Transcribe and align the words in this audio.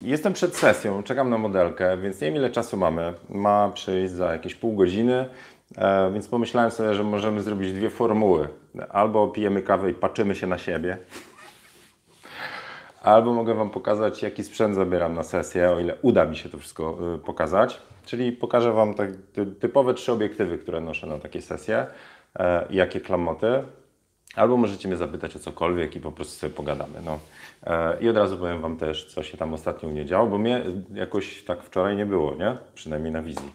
Jestem 0.00 0.32
przed 0.32 0.56
sesją, 0.56 1.02
czekam 1.02 1.30
na 1.30 1.38
modelkę, 1.38 1.96
więc 1.96 2.20
nie 2.20 2.26
wiem 2.26 2.36
ile 2.36 2.50
czasu 2.50 2.76
mamy. 2.76 3.14
Ma 3.28 3.70
przyjść 3.74 4.12
za 4.12 4.32
jakieś 4.32 4.54
pół 4.54 4.74
godziny, 4.76 5.28
e, 5.76 6.10
więc 6.12 6.28
pomyślałem 6.28 6.70
sobie, 6.70 6.94
że 6.94 7.04
możemy 7.04 7.42
zrobić 7.42 7.72
dwie 7.72 7.90
formuły. 7.90 8.48
Albo 8.88 9.28
pijemy 9.28 9.62
kawę 9.62 9.90
i 9.90 9.94
patrzymy 9.94 10.34
się 10.34 10.46
na 10.46 10.58
siebie, 10.58 10.98
albo 13.02 13.32
mogę 13.32 13.54
Wam 13.54 13.70
pokazać, 13.70 14.22
jaki 14.22 14.44
sprzęt 14.44 14.74
zabieram 14.74 15.14
na 15.14 15.22
sesję, 15.22 15.70
o 15.70 15.80
ile 15.80 15.94
uda 16.02 16.24
mi 16.24 16.36
się 16.36 16.48
to 16.48 16.58
wszystko 16.58 16.98
y, 17.14 17.18
pokazać. 17.18 17.80
Czyli 18.06 18.32
pokażę 18.32 18.72
Wam 18.72 18.94
tak 18.94 19.10
ty- 19.32 19.46
typowe 19.46 19.94
trzy 19.94 20.12
obiektywy, 20.12 20.58
które 20.58 20.80
noszę 20.80 21.06
na 21.06 21.18
takie 21.18 21.42
sesje, 21.42 21.86
e, 22.38 22.66
jakie 22.70 23.00
klamoty. 23.00 23.62
Albo 24.38 24.56
możecie 24.56 24.88
mnie 24.88 24.96
zapytać 24.96 25.36
o 25.36 25.38
cokolwiek 25.38 25.96
i 25.96 26.00
po 26.00 26.12
prostu 26.12 26.34
sobie 26.34 26.52
pogadamy. 26.52 27.00
No. 27.04 27.18
E, 27.66 28.00
I 28.00 28.08
od 28.08 28.16
razu 28.16 28.38
powiem 28.38 28.60
Wam 28.60 28.76
też, 28.76 29.14
co 29.14 29.22
się 29.22 29.36
tam 29.36 29.54
ostatnio 29.54 29.88
u 29.88 29.92
mnie 29.92 30.04
działo, 30.04 30.26
bo 30.26 30.38
mnie 30.38 30.64
jakoś 30.94 31.44
tak 31.44 31.62
wczoraj 31.62 31.96
nie 31.96 32.06
było, 32.06 32.34
nie? 32.34 32.56
Przynajmniej 32.74 33.12
na 33.12 33.22
wizji. 33.22 33.52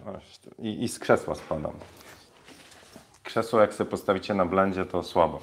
i, 0.59 0.85
i 0.85 0.89
z 0.89 0.99
krzesła 0.99 1.35
spadam. 1.35 1.73
Krzesło, 3.23 3.61
jak 3.61 3.75
sobie 3.75 3.91
postawicie 3.91 4.35
na 4.35 4.47
blendzie, 4.47 4.85
to 4.85 5.03
słabo. 5.03 5.41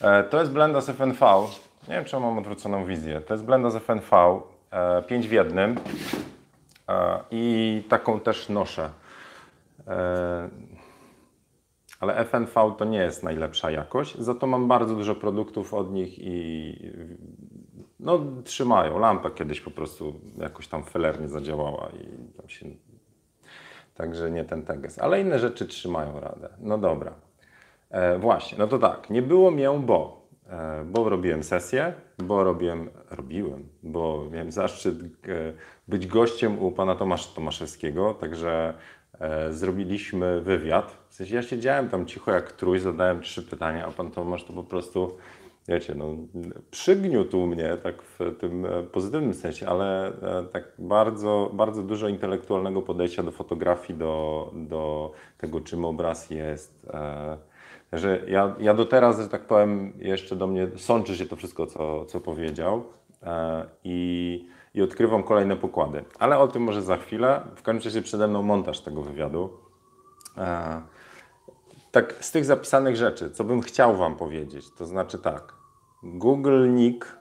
E, 0.00 0.24
to 0.24 0.40
jest 0.40 0.52
blenda 0.52 0.80
z 0.80 0.90
FNV. 0.90 1.46
Nie 1.88 1.94
wiem, 1.94 2.04
czy 2.04 2.20
mam 2.20 2.38
odwróconą 2.38 2.84
wizję. 2.86 3.20
To 3.20 3.34
jest 3.34 3.44
blenda 3.44 3.70
z 3.70 3.76
FNV, 3.76 4.40
e, 4.70 5.02
5 5.02 5.28
w 5.28 5.32
jednym. 5.32 5.76
E, 6.88 7.20
I 7.30 7.82
taką 7.88 8.20
też 8.20 8.48
noszę. 8.48 8.90
E, 9.86 10.48
Ale 12.00 12.24
FNV 12.24 12.74
to 12.78 12.84
nie 12.84 12.98
jest 12.98 13.22
najlepsza 13.22 13.70
jakość, 13.70 14.18
za 14.18 14.34
to 14.34 14.46
mam 14.46 14.68
bardzo 14.68 14.94
dużo 14.94 15.14
produktów 15.14 15.74
od 15.74 15.92
nich 15.92 16.18
i 16.18 16.74
no, 18.02 18.20
trzymają. 18.44 18.98
Lampa 18.98 19.30
kiedyś 19.30 19.60
po 19.60 19.70
prostu 19.70 20.20
jakoś 20.38 20.68
tam 20.68 20.84
felernie 20.84 21.28
zadziałała 21.28 21.90
i 21.90 22.32
tam 22.36 22.48
się... 22.48 22.66
Także 23.94 24.30
nie 24.30 24.44
ten 24.44 24.62
teges. 24.62 24.98
Ale 24.98 25.20
inne 25.20 25.38
rzeczy 25.38 25.66
trzymają 25.66 26.20
radę. 26.20 26.48
No 26.60 26.78
dobra. 26.78 27.14
E, 27.90 28.18
właśnie, 28.18 28.58
no 28.58 28.66
to 28.66 28.78
tak. 28.78 29.10
Nie 29.10 29.22
było 29.22 29.50
mię, 29.50 29.70
bo. 29.86 30.20
E, 30.50 30.84
bo 30.84 31.08
robiłem 31.08 31.42
sesję, 31.42 31.92
bo 32.18 32.44
robiłem, 32.44 32.90
robiłem, 33.10 33.68
bo 33.82 34.26
miałem 34.30 34.52
zaszczyt 34.52 35.00
e, 35.02 35.06
być 35.88 36.06
gościem 36.06 36.58
u 36.58 36.72
pana 36.72 36.94
Tomasza 36.94 37.34
Tomaszewskiego, 37.34 38.14
także 38.14 38.74
e, 39.20 39.52
zrobiliśmy 39.52 40.40
wywiad. 40.40 40.96
W 41.08 41.14
sensie 41.14 41.34
ja 41.34 41.42
siedziałem 41.42 41.88
tam 41.88 42.06
cicho 42.06 42.32
jak 42.32 42.52
trój, 42.52 42.80
zadałem 42.80 43.20
trzy 43.20 43.42
pytania, 43.42 43.86
a 43.86 43.90
pan 43.90 44.10
Tomasz 44.10 44.44
to 44.44 44.52
po 44.52 44.64
prostu, 44.64 45.16
wiecie, 45.68 45.94
no, 45.94 46.06
przygniótł 46.70 47.46
mnie 47.46 47.76
tak 47.82 48.02
w 48.02 48.18
tym 48.40 48.66
e, 48.66 48.82
pozytywnym 48.82 49.34
sensie, 49.34 49.68
ale 49.68 50.06
e, 50.08 50.44
tak 50.52 50.64
bardzo, 50.78 51.50
bardzo 51.52 51.82
dużo 51.82 52.08
intelektualnego 52.08 52.82
podejścia 52.82 53.22
do 53.22 53.30
fotografii, 53.30 53.98
do, 53.98 54.50
do 54.54 55.12
tego, 55.38 55.60
czym 55.60 55.84
obraz 55.84 56.30
jest. 56.30 56.86
E, 56.94 57.38
że 57.92 58.20
ja, 58.28 58.56
ja 58.60 58.74
do 58.74 58.86
teraz, 58.86 59.20
że 59.20 59.28
tak 59.28 59.46
powiem, 59.46 59.92
jeszcze 59.98 60.36
do 60.36 60.46
mnie 60.46 60.68
sączy 60.76 61.16
się 61.16 61.26
to 61.26 61.36
wszystko, 61.36 61.66
co, 61.66 62.04
co 62.04 62.20
powiedział 62.20 62.84
i, 63.84 64.48
i 64.74 64.82
odkrywam 64.82 65.22
kolejne 65.22 65.56
pokłady. 65.56 66.04
Ale 66.18 66.38
o 66.38 66.48
tym 66.48 66.62
może 66.62 66.82
za 66.82 66.96
chwilę. 66.96 67.40
W 67.56 67.62
każdym 67.62 67.84
razie 67.84 68.02
przede 68.02 68.28
mną 68.28 68.42
montaż 68.42 68.80
tego 68.80 69.02
wywiadu. 69.02 69.50
Tak 71.90 72.14
z 72.20 72.30
tych 72.30 72.44
zapisanych 72.44 72.96
rzeczy, 72.96 73.30
co 73.30 73.44
bym 73.44 73.60
chciał 73.60 73.96
Wam 73.96 74.16
powiedzieć, 74.16 74.70
to 74.78 74.86
znaczy 74.86 75.18
tak, 75.18 75.54
Google 76.02 76.74
Nick 76.74 77.20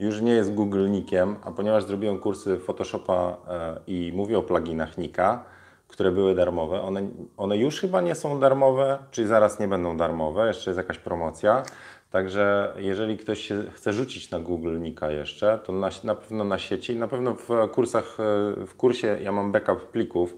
już 0.00 0.20
nie 0.20 0.32
jest 0.32 0.54
Google 0.54 0.90
Nickiem, 0.90 1.36
a 1.42 1.50
ponieważ 1.50 1.84
zrobiłem 1.84 2.18
kursy 2.18 2.58
Photoshopa 2.58 3.36
e, 3.48 3.80
i 3.86 4.12
mówię 4.14 4.38
o 4.38 4.42
pluginach 4.42 4.98
Nika, 4.98 5.44
które 5.88 6.12
były 6.12 6.34
darmowe, 6.34 6.82
one, 6.82 7.08
one 7.36 7.56
już 7.56 7.80
chyba 7.80 8.00
nie 8.00 8.14
są 8.14 8.40
darmowe, 8.40 8.98
czyli 9.10 9.28
zaraz 9.28 9.60
nie 9.60 9.68
będą 9.68 9.96
darmowe, 9.96 10.48
jeszcze 10.48 10.70
jest 10.70 10.78
jakaś 10.78 10.98
promocja. 10.98 11.62
Także 12.10 12.74
jeżeli 12.76 13.16
ktoś 13.18 13.52
chce 13.74 13.92
rzucić 13.92 14.30
na 14.30 14.40
Google 14.40 14.80
Nika 14.80 15.10
jeszcze, 15.10 15.58
to 15.64 15.72
na, 15.72 15.90
na 16.04 16.14
pewno 16.14 16.44
na 16.44 16.58
sieci, 16.58 16.96
na 16.96 17.08
pewno 17.08 17.34
w 17.34 17.70
kursach, 17.72 18.16
e, 18.20 18.66
w 18.66 18.74
kursie 18.76 19.18
ja 19.22 19.32
mam 19.32 19.52
backup 19.52 19.90
plików, 19.90 20.36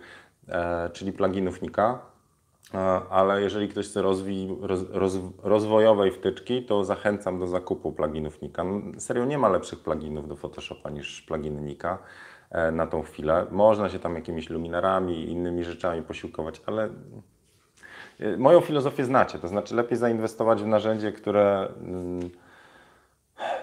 e, 0.48 0.90
czyli 0.92 1.12
pluginów 1.12 1.62
Nika, 1.62 1.98
ale 3.10 3.42
jeżeli 3.42 3.68
ktoś 3.68 3.86
chce 3.88 4.02
rozwij, 4.02 4.56
roz, 4.60 4.80
roz, 4.90 5.18
rozwojowej 5.42 6.10
wtyczki, 6.10 6.62
to 6.62 6.84
zachęcam 6.84 7.38
do 7.38 7.46
zakupu 7.46 7.92
pluginów 7.92 8.42
Nika. 8.42 8.64
Serio 8.98 9.24
nie 9.24 9.38
ma 9.38 9.48
lepszych 9.48 9.80
pluginów 9.80 10.28
do 10.28 10.36
Photoshopa 10.36 10.90
niż 10.90 11.22
pluginy 11.22 11.60
Nika 11.60 11.98
e, 12.50 12.70
na 12.70 12.86
tą 12.86 13.02
chwilę. 13.02 13.46
Można 13.50 13.88
się 13.88 13.98
tam 13.98 14.14
jakimiś 14.14 14.50
luminarami 14.50 15.30
innymi 15.30 15.64
rzeczami 15.64 16.02
posiłkować, 16.02 16.62
ale 16.66 16.88
e, 18.20 18.36
moją 18.36 18.60
filozofię 18.60 19.04
znacie, 19.04 19.38
to 19.38 19.48
znaczy 19.48 19.74
lepiej 19.74 19.98
zainwestować 19.98 20.62
w 20.62 20.66
narzędzie, 20.66 21.12
które 21.12 21.68
mm, 21.80 22.30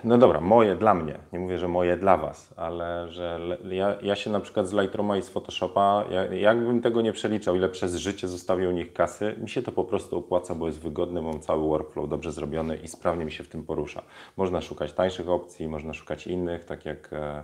no 0.04 0.18
dobra, 0.18 0.42
moje 0.42 0.76
dla 0.76 0.94
mnie, 0.94 1.18
nie 1.34 1.40
mówię, 1.40 1.58
że 1.60 1.68
moje 1.68 1.98
dla 1.98 2.18
Was, 2.18 2.54
ale 2.58 3.08
że 3.10 3.40
ja, 3.70 3.96
ja 4.02 4.16
się 4.16 4.30
na 4.30 4.40
przykład 4.40 4.68
z 4.68 4.74
Lightrooma 4.74 5.18
i 5.18 5.22
z 5.22 5.30
Photoshopa, 5.30 6.06
ja, 6.10 6.26
jakbym 6.26 6.82
tego 6.82 7.02
nie 7.02 7.14
przeliczał, 7.14 7.56
ile 7.56 7.70
przez 7.70 7.96
życie 7.96 8.28
zostawię 8.28 8.70
u 8.70 8.72
nich 8.72 8.94
kasy, 8.94 9.36
mi 9.38 9.50
się 9.50 9.62
to 9.62 9.72
po 9.72 9.84
prostu 9.84 10.18
opłaca, 10.18 10.56
bo 10.56 10.68
jest 10.68 10.80
wygodny, 10.80 11.22
mam 11.22 11.40
cały 11.40 11.68
workflow 11.68 12.10
dobrze 12.10 12.32
zrobiony 12.32 12.78
i 12.78 12.88
sprawnie 12.88 13.26
mi 13.26 13.32
się 13.32 13.44
w 13.44 13.50
tym 13.50 13.64
porusza. 13.64 14.02
Można 14.38 14.62
szukać 14.62 14.94
tańszych 14.94 15.30
opcji, 15.30 15.68
można 15.68 15.94
szukać 15.94 16.28
innych, 16.28 16.66
tak 16.66 16.86
jak 16.86 17.14
e, 17.14 17.44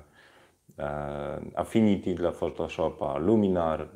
e, 0.80 1.42
Affinity 1.56 2.16
dla 2.16 2.31
Photoshopa, 2.31 3.18
Luminar, 3.18 3.81
e, 3.81 3.88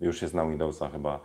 już 0.00 0.22
jest 0.22 0.34
na 0.34 0.46
Windowsa 0.46 0.88
chyba. 0.88 1.20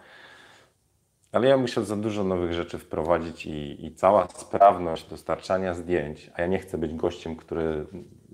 Ale 1.32 1.48
ja 1.48 1.58
muszę 1.58 1.86
za 1.86 1.96
dużo 1.96 2.24
nowych 2.24 2.54
rzeczy 2.54 2.78
wprowadzić 2.78 3.46
i, 3.46 3.86
i 3.86 3.96
cała 3.96 4.28
sprawność 4.28 5.10
dostarczania 5.10 5.74
zdjęć, 5.74 6.32
a 6.34 6.42
ja 6.42 6.48
nie 6.48 6.60
chcę 6.60 6.78
być 6.78 6.94
gościem, 6.94 7.36
który 7.36 7.86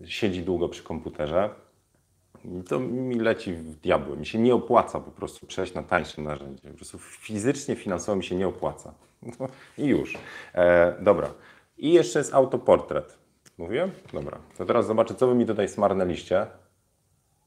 siedzi 0.06 0.44
długo 0.44 0.70
przy 0.70 0.84
komputerze, 0.84 1.50
to 2.70 2.80
mi 2.80 3.16
leci 3.16 3.54
w 3.54 3.76
diabły. 3.76 4.18
Mi 4.18 4.26
się 4.26 4.40
nie 4.40 4.56
opłaca 4.56 5.00
po 5.00 5.12
prostu 5.12 5.48
przejść 5.48 5.74
na 5.74 5.84
tańsze 5.84 6.22
narzędzie. 6.22 6.70
Po 6.70 6.76
prostu 6.76 6.98
fizycznie, 7.00 7.76
finansowo 7.76 8.16
mi 8.16 8.24
się 8.24 8.36
nie 8.36 8.48
opłaca. 8.48 8.94
No 9.40 9.48
I 9.78 9.86
już. 9.86 10.18
E, 10.54 10.96
dobra. 11.02 11.34
I 11.78 11.94
jeszcze 11.94 12.20
jest 12.20 12.34
autoportret. 12.34 13.18
Mówię? 13.58 13.90
Dobra. 14.14 14.38
To 14.58 14.66
teraz 14.66 14.88
zobaczę, 14.88 15.16
co 15.16 15.28
wy 15.28 15.36
mi 15.36 15.46
tutaj 15.46 15.70
smarnęliście. 15.70 16.48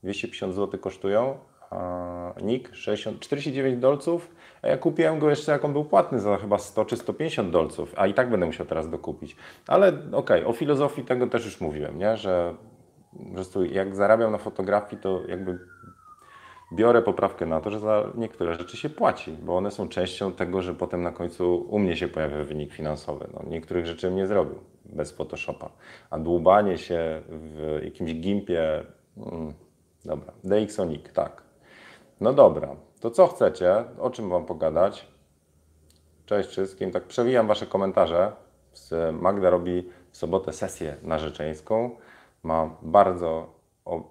250 0.03 0.55
zł 0.55 0.81
kosztują. 0.81 1.39
A 1.71 2.33
Nick 2.43 2.75
60, 2.75 3.21
49 3.21 3.81
dolców, 3.81 4.31
a 4.63 4.69
ja 4.69 4.77
kupiłem 4.77 5.19
go 5.19 5.31
jeszcze 5.31 5.53
jak 5.53 5.65
on 5.65 5.73
był 5.73 5.85
płatny 5.85 6.21
za 6.21 6.37
chyba 6.37 6.59
100 6.59 6.85
czy 6.85 6.97
150 6.97 7.51
dolców, 7.51 7.95
a 7.97 8.07
i 8.07 8.15
tak 8.15 8.31
będę 8.31 8.47
musiał 8.47 8.67
teraz 8.67 8.91
dokupić. 8.91 9.37
Ale 9.67 9.89
okej, 9.89 10.13
okay, 10.13 10.47
o 10.47 10.53
filozofii 10.53 11.05
tego 11.05 11.27
też 11.27 11.45
już 11.45 11.61
mówiłem, 11.61 11.99
nie? 11.99 12.17
że 12.17 12.55
po 13.29 13.35
prostu 13.35 13.65
jak 13.65 13.97
zarabiam 13.97 14.33
na 14.33 14.39
fotografii, 14.39 15.03
to 15.03 15.21
jakby 15.29 15.59
biorę 16.73 17.03
poprawkę 17.03 17.47
na 17.47 17.61
to, 17.61 17.71
że 17.71 17.81
za 17.81 18.05
niektóre 18.15 18.55
rzeczy 18.55 18.77
się 18.77 18.91
płaci, 18.91 19.33
bo 19.43 19.57
one 19.57 19.71
są 19.71 19.89
częścią 19.89 20.33
tego, 20.33 20.63
że 20.63 20.75
potem 20.75 21.03
na 21.03 21.13
końcu 21.13 21.67
u 21.69 21.79
mnie 21.79 21.97
się 21.97 22.09
pojawia 22.09 22.45
wynik 22.45 22.73
finansowy. 22.73 23.27
No, 23.35 23.43
niektórych 23.51 23.87
rzeczy 23.87 24.07
bym 24.07 24.17
nie 24.17 24.27
zrobił 24.27 24.59
bez 24.85 25.13
Photoshopa. 25.13 25.71
A 26.11 26.19
dłubanie 26.19 26.79
się 26.79 27.23
w 27.29 27.81
jakimś 27.85 28.15
gimpie, 28.15 28.85
mm, 29.17 29.55
dobra, 30.05 30.33
DxONIC, 30.45 31.13
tak. 31.13 31.50
No 32.21 32.33
dobra, 32.33 32.77
to 33.01 33.11
co 33.11 33.27
chcecie? 33.27 33.85
O 34.01 34.11
czym 34.11 34.31
Wam 34.31 34.47
pogadać? 34.47 35.07
Cześć 36.27 36.49
wszystkim. 36.49 36.91
Tak 36.91 37.05
przewijam 37.05 37.47
Wasze 37.47 37.67
komentarze. 37.67 38.33
Magda 39.13 39.51
robi 39.51 39.89
w 40.11 40.17
sobotę 40.17 40.53
sesję 40.53 40.97
narzeczeńską. 41.03 41.91
Ma 42.43 42.71
bardzo 42.83 43.61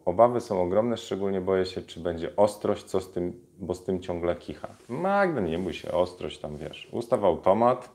Obawy 0.06 0.42
są 0.42 0.62
ogromne, 0.62 0.98
szczególnie 0.98 1.42
boję 1.42 1.66
się, 1.66 1.82
czy 1.82 2.00
będzie 2.00 2.36
ostrość, 2.36 2.84
co 2.84 3.00
z 3.00 3.12
tym, 3.12 3.46
bo 3.58 3.76
z 3.76 3.84
tym 3.84 4.02
ciągle 4.02 4.36
kicha. 4.36 4.68
Magda, 4.88 5.42
nie 5.42 5.60
bój 5.60 5.74
się, 5.74 5.92
ostrość 5.92 6.40
tam 6.40 6.58
wiesz. 6.58 6.90
Ustaw 6.92 7.24
automat, 7.24 7.90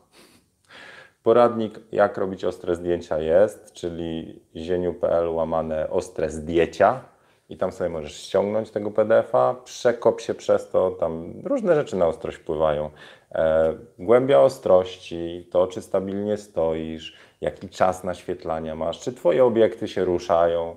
poradnik, 1.23 1.81
jak 1.93 2.19
robić 2.19 2.45
ostre 2.45 2.77
zdjęcia 2.77 3.19
jest, 3.19 3.73
czyli 3.73 4.41
zieniu.pl 4.57 5.29
łamane 5.29 5.91
ostre 5.91 6.31
zdjęcia 6.31 7.01
i 7.49 7.57
tam 7.57 7.73
sobie 7.73 7.91
możesz 7.91 8.17
ściągnąć 8.17 8.71
tego 8.71 8.91
PDF-a, 8.91 9.55
przekop 9.65 10.21
się 10.21 10.35
przez 10.35 10.71
to, 10.71 10.91
tam 10.91 11.33
różne 11.45 11.75
rzeczy 11.75 11.97
na 11.97 12.07
ostrość 12.07 12.37
wpływają. 12.37 12.91
E, 13.33 13.75
głębia 13.99 14.41
ostrości, 14.41 15.49
to 15.51 15.67
czy 15.67 15.83
stabilnie 15.83 16.37
stoisz, 16.37 17.17
jaki 17.41 17.69
czas 17.69 18.05
naświetlania 18.05 18.75
masz, 18.75 19.01
czy 19.01 19.13
twoje 19.13 19.45
obiekty 19.45 19.89
się 19.89 20.05
ruszają, 20.05 20.77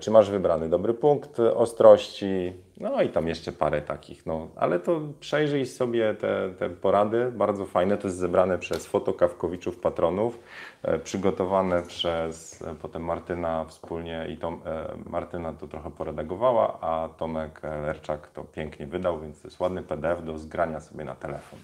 czy 0.00 0.10
masz 0.10 0.30
wybrany 0.30 0.68
dobry 0.68 0.94
punkt 0.94 1.40
ostrości? 1.40 2.52
No 2.80 3.02
i 3.02 3.08
tam 3.08 3.28
jeszcze 3.28 3.52
parę 3.52 3.82
takich. 3.82 4.26
No, 4.26 4.48
ale 4.56 4.80
to 4.80 5.00
przejrzyj 5.20 5.66
sobie 5.66 6.14
te, 6.14 6.50
te 6.58 6.70
porady, 6.70 7.32
bardzo 7.32 7.66
fajne. 7.66 7.98
To 7.98 8.08
jest 8.08 8.18
zebrane 8.18 8.58
przez 8.58 8.86
fotokawkowiczów 8.86 9.78
patronów, 9.78 10.38
e, 10.82 10.98
przygotowane 10.98 11.82
przez 11.82 12.62
e, 12.62 12.74
potem 12.74 13.04
Martyna 13.04 13.64
wspólnie 13.64 14.26
i 14.30 14.36
Tom, 14.36 14.60
Martyna 15.06 15.52
to 15.52 15.68
trochę 15.68 15.90
poredagowała, 15.90 16.80
a 16.80 17.08
Tomek 17.08 17.60
Lerczak 17.62 18.30
to 18.30 18.44
pięknie 18.44 18.86
wydał, 18.86 19.20
więc 19.20 19.42
to 19.42 19.48
jest 19.48 19.60
ładny 19.60 19.82
PDF 19.82 20.24
do 20.24 20.38
zgrania 20.38 20.80
sobie 20.80 21.04
na 21.04 21.14
telefon. 21.14 21.58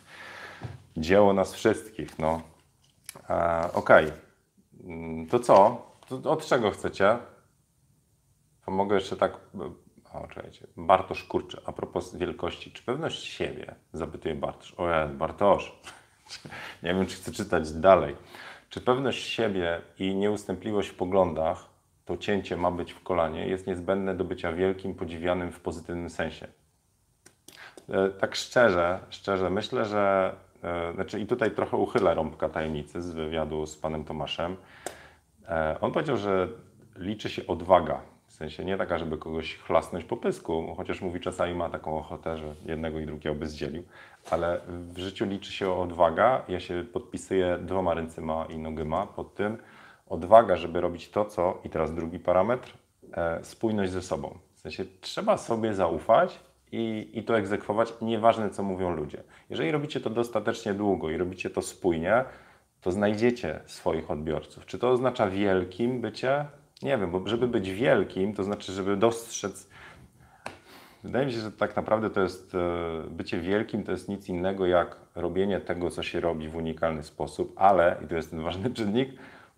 Dzieło 0.96 1.32
nas 1.32 1.54
wszystkich. 1.54 2.18
No. 2.18 2.40
Okej, 3.74 4.06
okay. 4.06 4.12
Mm, 4.84 5.26
to 5.26 5.40
co? 5.40 5.86
To 6.08 6.30
od 6.30 6.46
czego 6.46 6.70
chcecie? 6.70 7.16
To 8.68 8.72
mogę 8.72 8.94
jeszcze 8.94 9.16
tak. 9.16 9.36
O, 10.12 10.26
czekajcie. 10.26 10.66
Bartosz 10.76 11.24
Kurczy, 11.24 11.60
a 11.66 11.72
propos 11.72 12.16
wielkości, 12.16 12.72
czy 12.72 12.82
pewność 12.82 13.24
siebie? 13.24 13.74
Zapytuje 13.92 14.34
Bartosz. 14.34 14.74
O 14.76 14.88
ja, 14.88 15.06
Bartosz. 15.06 15.80
Nie 16.82 16.94
wiem, 16.94 17.06
czy 17.06 17.16
chcę 17.16 17.32
czytać 17.32 17.72
dalej. 17.72 18.16
Czy 18.68 18.80
pewność 18.80 19.26
siebie 19.26 19.80
i 19.98 20.14
nieustępliwość 20.14 20.88
w 20.88 20.94
poglądach, 20.94 21.64
to 22.04 22.16
cięcie 22.16 22.56
ma 22.56 22.70
być 22.70 22.92
w 22.92 23.02
kolanie, 23.02 23.46
jest 23.46 23.66
niezbędne 23.66 24.14
do 24.14 24.24
bycia 24.24 24.52
wielkim, 24.52 24.94
podziwianym 24.94 25.52
w 25.52 25.60
pozytywnym 25.60 26.10
sensie? 26.10 26.48
E, 27.88 28.08
tak 28.08 28.34
szczerze, 28.34 29.00
szczerze, 29.10 29.50
myślę, 29.50 29.84
że. 29.84 30.34
E, 30.62 30.92
znaczy, 30.92 31.20
i 31.20 31.26
tutaj 31.26 31.50
trochę 31.50 31.76
uchylę 31.76 32.14
rąbka 32.14 32.48
tajemnicy 32.48 33.02
z 33.02 33.10
wywiadu 33.10 33.66
z 33.66 33.76
panem 33.76 34.04
Tomaszem. 34.04 34.56
E, 35.48 35.76
on 35.80 35.92
powiedział, 35.92 36.16
że 36.16 36.48
liczy 36.96 37.28
się 37.28 37.46
odwaga 37.46 38.17
sensie 38.38 38.64
nie 38.64 38.76
taka, 38.76 38.98
żeby 38.98 39.18
kogoś 39.18 39.56
chlasnąć 39.56 40.04
po 40.04 40.16
pysku, 40.16 40.74
chociaż 40.76 41.00
mówi 41.00 41.20
czasami 41.20 41.54
ma 41.54 41.70
taką 41.70 41.98
ochotę, 41.98 42.38
że 42.38 42.54
jednego 42.66 42.98
i 42.98 43.06
drugiego 43.06 43.36
by 43.36 43.46
zdzielił, 43.46 43.82
ale 44.30 44.60
w 44.66 44.98
życiu 44.98 45.24
liczy 45.24 45.52
się 45.52 45.72
odwaga. 45.72 46.44
Ja 46.48 46.60
się 46.60 46.84
podpisuję 46.92 47.58
dwoma 47.60 47.94
ręcyma 47.94 48.46
i 48.50 48.58
nogyma 48.58 49.06
pod 49.06 49.34
tym. 49.34 49.58
Odwaga, 50.08 50.56
żeby 50.56 50.80
robić 50.80 51.10
to, 51.10 51.24
co, 51.24 51.60
i 51.64 51.70
teraz 51.70 51.94
drugi 51.94 52.18
parametr, 52.18 52.72
e, 53.12 53.44
spójność 53.44 53.92
ze 53.92 54.02
sobą. 54.02 54.38
W 54.54 54.60
sensie 54.60 54.84
trzeba 55.00 55.36
sobie 55.36 55.74
zaufać 55.74 56.40
i, 56.72 57.10
i 57.14 57.22
to 57.22 57.38
egzekwować, 57.38 57.92
nieważne 58.02 58.50
co 58.50 58.62
mówią 58.62 58.96
ludzie. 58.96 59.22
Jeżeli 59.50 59.70
robicie 59.70 60.00
to 60.00 60.10
dostatecznie 60.10 60.74
długo 60.74 61.10
i 61.10 61.16
robicie 61.16 61.50
to 61.50 61.62
spójnie, 61.62 62.24
to 62.80 62.92
znajdziecie 62.92 63.60
swoich 63.66 64.10
odbiorców. 64.10 64.66
Czy 64.66 64.78
to 64.78 64.90
oznacza 64.90 65.30
wielkim 65.30 66.00
bycie? 66.00 66.44
Nie 66.82 66.98
wiem, 66.98 67.10
bo 67.10 67.28
żeby 67.28 67.48
być 67.48 67.70
wielkim, 67.70 68.34
to 68.34 68.44
znaczy, 68.44 68.72
żeby 68.72 68.96
dostrzec. 68.96 69.68
Wydaje 71.04 71.26
mi 71.26 71.32
się, 71.32 71.38
że 71.38 71.52
tak 71.52 71.76
naprawdę 71.76 72.10
to 72.10 72.20
jest 72.20 72.54
e, 72.54 73.10
bycie 73.10 73.40
wielkim 73.40 73.84
to 73.84 73.92
jest 73.92 74.08
nic 74.08 74.28
innego 74.28 74.66
jak 74.66 74.96
robienie 75.14 75.60
tego, 75.60 75.90
co 75.90 76.02
się 76.02 76.20
robi 76.20 76.48
w 76.48 76.56
unikalny 76.56 77.02
sposób, 77.02 77.52
ale, 77.56 77.96
i 78.04 78.08
to 78.08 78.14
jest 78.14 78.30
ten 78.30 78.42
ważny 78.42 78.70
czynnik, 78.74 79.10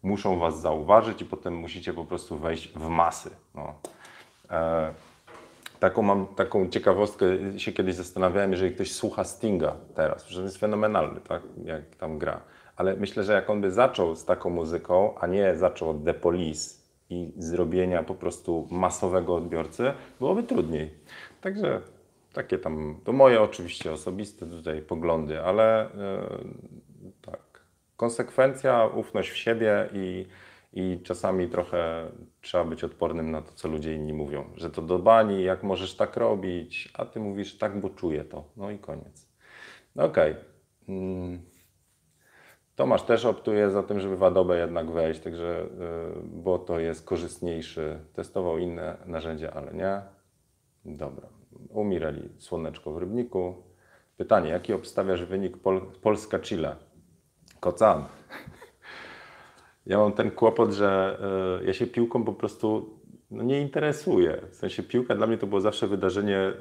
muszą 0.03 0.39
Was 0.39 0.61
zauważyć 0.61 1.23
i 1.23 1.25
potem 1.25 1.55
musicie 1.55 1.93
po 1.93 2.05
prostu 2.05 2.39
wejść 2.39 2.73
w 2.73 2.89
masy. 2.89 3.31
No. 3.55 3.75
E, 4.51 4.93
taką 5.81 6.03
mam 6.03 6.27
taką 6.27 6.69
ciekawostkę, 6.69 7.27
się 7.57 7.73
kiedyś 7.73 7.95
zastanawiałem, 7.95 8.51
jeżeli 8.53 8.75
ktoś 8.75 8.93
słucha 8.93 9.25
Stinga 9.25 9.77
teraz, 9.95 10.29
że 10.29 10.43
jest 10.43 10.59
fenomenalny, 10.59 11.21
tak, 11.21 11.43
jak 11.65 11.97
tam 11.97 12.19
gra. 12.19 12.41
Ale 12.77 12.97
myślę, 12.97 13.25
że 13.25 13.33
jak 13.33 13.51
on 13.51 13.61
by 13.61 13.73
zaczął 13.73 14.17
z 14.17 14.25
taką 14.25 14.51
muzyką, 14.51 15.15
a 15.21 15.27
nie 15.27 15.57
zaczął 15.57 15.91
od 15.91 16.05
The 16.05 16.15
Police, 16.15 16.80
i 17.11 17.33
zrobienia 17.39 18.03
po 18.03 18.15
prostu 18.15 18.69
masowego 18.71 19.35
odbiorcy, 19.35 19.93
byłoby 20.19 20.43
trudniej. 20.43 20.91
Także 21.41 21.81
takie 22.33 22.59
tam, 22.59 23.01
to 23.05 23.13
moje 23.13 23.43
oczywiście 23.43 23.93
osobiste 23.93 24.47
tutaj 24.47 24.83
poglądy, 24.83 25.41
ale 25.41 25.91
yy, 27.03 27.11
tak, 27.23 27.65
konsekwencja, 27.97 28.87
ufność 28.87 29.31
w 29.31 29.37
siebie 29.37 29.89
i, 29.93 30.27
i 30.73 31.01
czasami 31.03 31.49
trochę 31.49 32.11
trzeba 32.41 32.65
być 32.65 32.85
odpornym 32.85 33.31
na 33.31 33.43
to, 33.43 33.53
co 33.53 33.69
ludzie 33.69 33.95
inni 33.95 34.13
mówią, 34.13 34.45
że 34.57 34.71
to 34.71 34.83
do 34.83 34.99
bani, 34.99 35.45
jak 35.45 35.63
możesz 35.63 35.97
tak 35.97 36.17
robić, 36.17 36.93
a 36.95 37.05
ty 37.05 37.21
mówisz 37.21 37.59
tak, 37.59 37.81
bo 37.81 37.91
czuję 37.91 38.25
to. 38.25 38.45
No 38.57 38.71
i 38.71 38.79
koniec. 38.79 39.29
No 39.97 40.05
okej. 40.05 40.33
Okay. 40.33 40.45
Mm. 40.89 41.50
Tomasz 42.77 43.03
też 43.03 43.25
optuje 43.25 43.71
za 43.71 43.83
tym, 43.83 44.01
żeby 44.01 44.17
w 44.17 44.23
Adobe 44.23 44.59
jednak 44.59 44.91
wejść, 44.91 45.21
także, 45.21 45.63
y, 45.63 45.69
bo 46.25 46.59
to 46.59 46.79
jest 46.79 47.07
korzystniejszy. 47.07 47.99
Testował 48.13 48.59
inne 48.59 48.97
narzędzia, 49.07 49.53
ale 49.53 49.73
nie. 49.73 50.03
Dobra. 50.85 51.29
U 51.69 51.85
Mireli 51.85 52.29
słoneczko 52.39 52.93
w 52.93 52.99
Rybniku. 52.99 53.55
Pytanie, 54.17 54.51
jaki 54.51 54.73
obstawiasz 54.73 55.25
wynik 55.25 55.57
Pol 55.57 55.81
Polska-Chile? 56.03 56.77
Kocan. 57.61 58.05
Ja 59.87 59.99
mam 59.99 60.13
ten 60.13 60.31
kłopot, 60.31 60.73
że 60.73 61.19
y, 61.61 61.67
ja 61.67 61.73
się 61.73 61.87
piłką 61.87 62.25
po 62.25 62.33
prostu 62.33 63.00
no 63.31 63.43
nie 63.43 63.61
interesuje. 63.61 64.41
W 64.51 64.55
sensie 64.55 64.83
piłka 64.83 65.15
dla 65.15 65.27
mnie 65.27 65.39
to 65.39 65.47
było 65.47 65.61
zawsze 65.61 65.87
wydarzenie 65.87 66.39
e, 66.39 66.55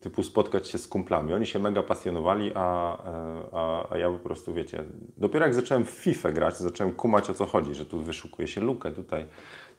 typu 0.00 0.22
spotkać 0.22 0.68
się 0.68 0.78
z 0.78 0.88
kumplami. 0.88 1.34
Oni 1.34 1.46
się 1.46 1.58
mega 1.58 1.82
pasjonowali, 1.82 2.52
a, 2.54 2.96
e, 3.04 3.42
a, 3.52 3.92
a, 3.92 3.98
ja 3.98 4.10
po 4.10 4.18
prostu, 4.18 4.54
wiecie, 4.54 4.84
dopiero 5.16 5.44
jak 5.44 5.54
zacząłem 5.54 5.84
w 5.84 5.90
FIFA 5.90 6.32
grać, 6.32 6.56
zacząłem 6.56 6.94
kumać 6.94 7.30
o 7.30 7.34
co 7.34 7.46
chodzi, 7.46 7.74
że 7.74 7.86
tu 7.86 8.00
wyszukuje 8.00 8.48
się 8.48 8.60
lukę, 8.60 8.92
tutaj 8.92 9.26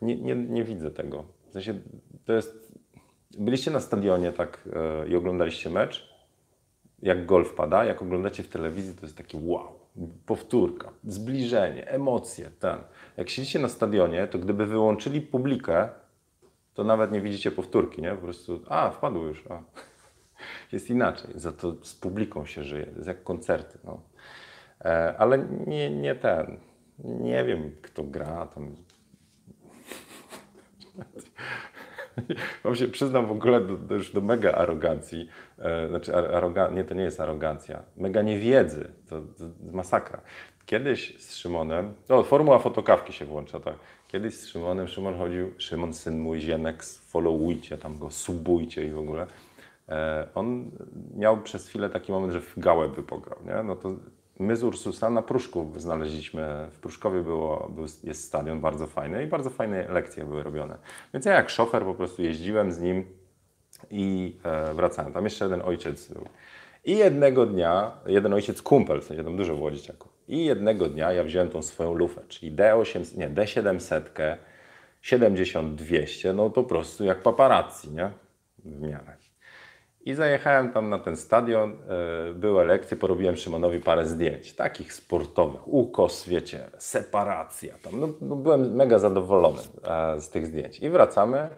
nie, 0.01 0.15
nie, 0.15 0.35
nie 0.35 0.63
widzę 0.63 0.91
tego. 0.91 1.23
W 1.47 1.51
sensie 1.51 1.79
to 2.25 2.33
jest... 2.33 2.71
Byliście 3.39 3.71
na 3.71 3.79
stadionie 3.79 4.31
tak 4.31 4.69
e, 4.73 5.07
i 5.07 5.15
oglądaliście 5.15 5.69
mecz, 5.69 6.11
jak 7.01 7.25
gol 7.25 7.45
wpada, 7.45 7.85
jak 7.85 8.01
oglądacie 8.01 8.43
w 8.43 8.47
telewizji, 8.47 8.95
to 8.95 9.05
jest 9.05 9.17
taki 9.17 9.37
wow, 9.41 9.80
powtórka, 10.25 10.91
zbliżenie, 11.03 11.87
emocje, 11.87 12.51
ten. 12.59 12.77
Jak 13.17 13.29
siedzicie 13.29 13.59
na 13.59 13.69
stadionie, 13.69 14.27
to 14.27 14.39
gdyby 14.39 14.65
wyłączyli 14.65 15.21
publikę, 15.21 15.89
to 16.73 16.83
nawet 16.83 17.11
nie 17.11 17.21
widzicie 17.21 17.51
powtórki, 17.51 18.01
nie? 18.01 18.11
Po 18.11 18.21
prostu, 18.21 18.61
a, 18.69 18.91
wpadło 18.91 19.23
już, 19.23 19.47
a. 19.47 19.61
Jest 20.71 20.89
inaczej, 20.89 21.31
za 21.35 21.51
to 21.51 21.75
z 21.83 21.95
publiką 21.95 22.45
się 22.45 22.63
żyje, 22.63 22.87
jest 22.95 23.07
jak 23.07 23.23
koncerty, 23.23 23.79
no. 23.83 24.01
E, 24.81 25.15
ale 25.17 25.37
nie, 25.67 25.89
nie 25.89 26.15
ten, 26.15 26.57
nie 26.99 27.45
wiem 27.45 27.75
kto 27.81 28.03
gra 28.03 28.47
tam. 28.47 28.75
Wam 32.63 32.75
się 32.75 32.87
przyznam 32.87 33.25
w 33.25 33.31
ogóle 33.31 33.61
do, 33.61 33.77
do, 33.77 33.95
już 33.95 34.11
do 34.11 34.21
mega 34.21 34.51
arogancji. 34.51 35.27
E, 35.59 35.87
znaczy, 35.87 36.15
aroga, 36.15 36.69
nie, 36.69 36.83
to 36.83 36.93
nie 36.93 37.03
jest 37.03 37.19
arogancja. 37.19 37.83
Mega 37.97 38.21
niewiedzy. 38.21 38.91
To, 39.09 39.21
to 39.21 39.45
masakra. 39.71 40.21
kiedyś 40.65 41.23
z 41.23 41.35
Szymonem, 41.35 41.93
no 42.09 42.23
formuła 42.23 42.59
fotokawki 42.59 43.13
się 43.13 43.25
włącza, 43.25 43.59
tak. 43.59 43.75
Kiedyś 44.07 44.35
z 44.35 44.47
Szymonem, 44.47 44.87
Szymon 44.87 45.17
chodził, 45.17 45.53
Szymon, 45.57 45.93
syn 45.93 46.19
mój, 46.19 46.39
Ziemek, 46.39 46.83
followujcie 46.83 47.77
tam 47.77 47.97
go, 47.97 48.11
subujcie 48.11 48.85
i 48.85 48.91
w 48.91 48.99
ogóle. 48.99 49.27
E, 49.89 50.27
on 50.35 50.71
miał 51.17 51.41
przez 51.41 51.67
chwilę 51.67 51.89
taki 51.89 52.11
moment, 52.11 52.33
że 52.33 52.41
w 52.41 52.59
gałę 52.59 52.89
by 52.89 53.03
pograł, 53.03 53.39
nie? 53.45 53.63
No 53.63 53.75
to 53.75 53.95
my 54.41 54.55
z 54.55 54.63
Ursusa 54.63 55.09
na 55.09 55.21
Pruszku 55.21 55.71
znaleźliśmy, 55.77 56.67
w 56.71 56.79
Pruszkowie 56.79 57.21
było, 57.21 57.69
był, 57.75 57.85
jest 58.03 58.23
stadion 58.23 58.61
bardzo 58.61 58.87
fajny 58.87 59.23
i 59.23 59.27
bardzo 59.27 59.49
fajne 59.49 59.87
lekcje 59.89 60.25
były 60.25 60.43
robione. 60.43 60.77
Więc 61.13 61.25
ja 61.25 61.33
jak 61.33 61.49
szofer 61.49 61.83
po 61.83 61.93
prostu 61.93 62.21
jeździłem 62.21 62.71
z 62.71 62.79
nim 62.79 63.05
i 63.91 64.35
e, 64.43 64.73
wracałem. 64.73 65.13
Tam 65.13 65.23
jeszcze 65.23 65.45
jeden 65.45 65.61
ojciec 65.61 66.07
był. 66.07 66.25
I 66.85 66.97
jednego 66.97 67.45
dnia, 67.45 67.91
jeden 68.05 68.33
ojciec 68.33 68.61
kumpel, 68.61 69.01
w 69.01 69.03
sensie 69.03 69.23
tam 69.23 69.37
dużo 69.37 69.55
było 69.55 69.71
dzieciaków. 69.71 70.11
I 70.27 70.45
jednego 70.45 70.89
dnia 70.89 71.11
ja 71.11 71.23
wziąłem 71.23 71.49
tą 71.49 71.61
swoją 71.61 71.93
lufę, 71.93 72.21
czyli 72.27 72.55
D8, 72.55 73.17
nie, 73.17 73.29
D700, 73.29 74.01
70-200, 75.03 76.35
no 76.35 76.49
po 76.49 76.63
prostu 76.63 77.05
jak 77.05 77.21
paparazzi, 77.21 77.91
nie? 77.91 78.11
W 78.65 78.81
miarę. 78.81 79.30
I 80.05 80.13
zajechałem 80.13 80.71
tam 80.71 80.89
na 80.89 80.99
ten 80.99 81.17
stadion, 81.17 81.71
e, 82.29 82.33
były 82.33 82.65
lekcje, 82.65 82.97
porobiłem 82.97 83.37
Szymonowi 83.37 83.79
parę 83.79 84.05
zdjęć, 84.05 84.53
takich 84.53 84.93
sportowych, 84.93 85.67
ukos, 85.67 86.27
wiecie, 86.27 86.69
separacja 86.77 87.77
tam. 87.77 87.99
No, 87.99 88.09
no 88.21 88.35
byłem 88.35 88.75
mega 88.75 88.99
zadowolony 88.99 89.59
e, 89.83 90.21
z 90.21 90.29
tych 90.29 90.47
zdjęć. 90.47 90.79
I 90.79 90.89
wracamy 90.89 91.49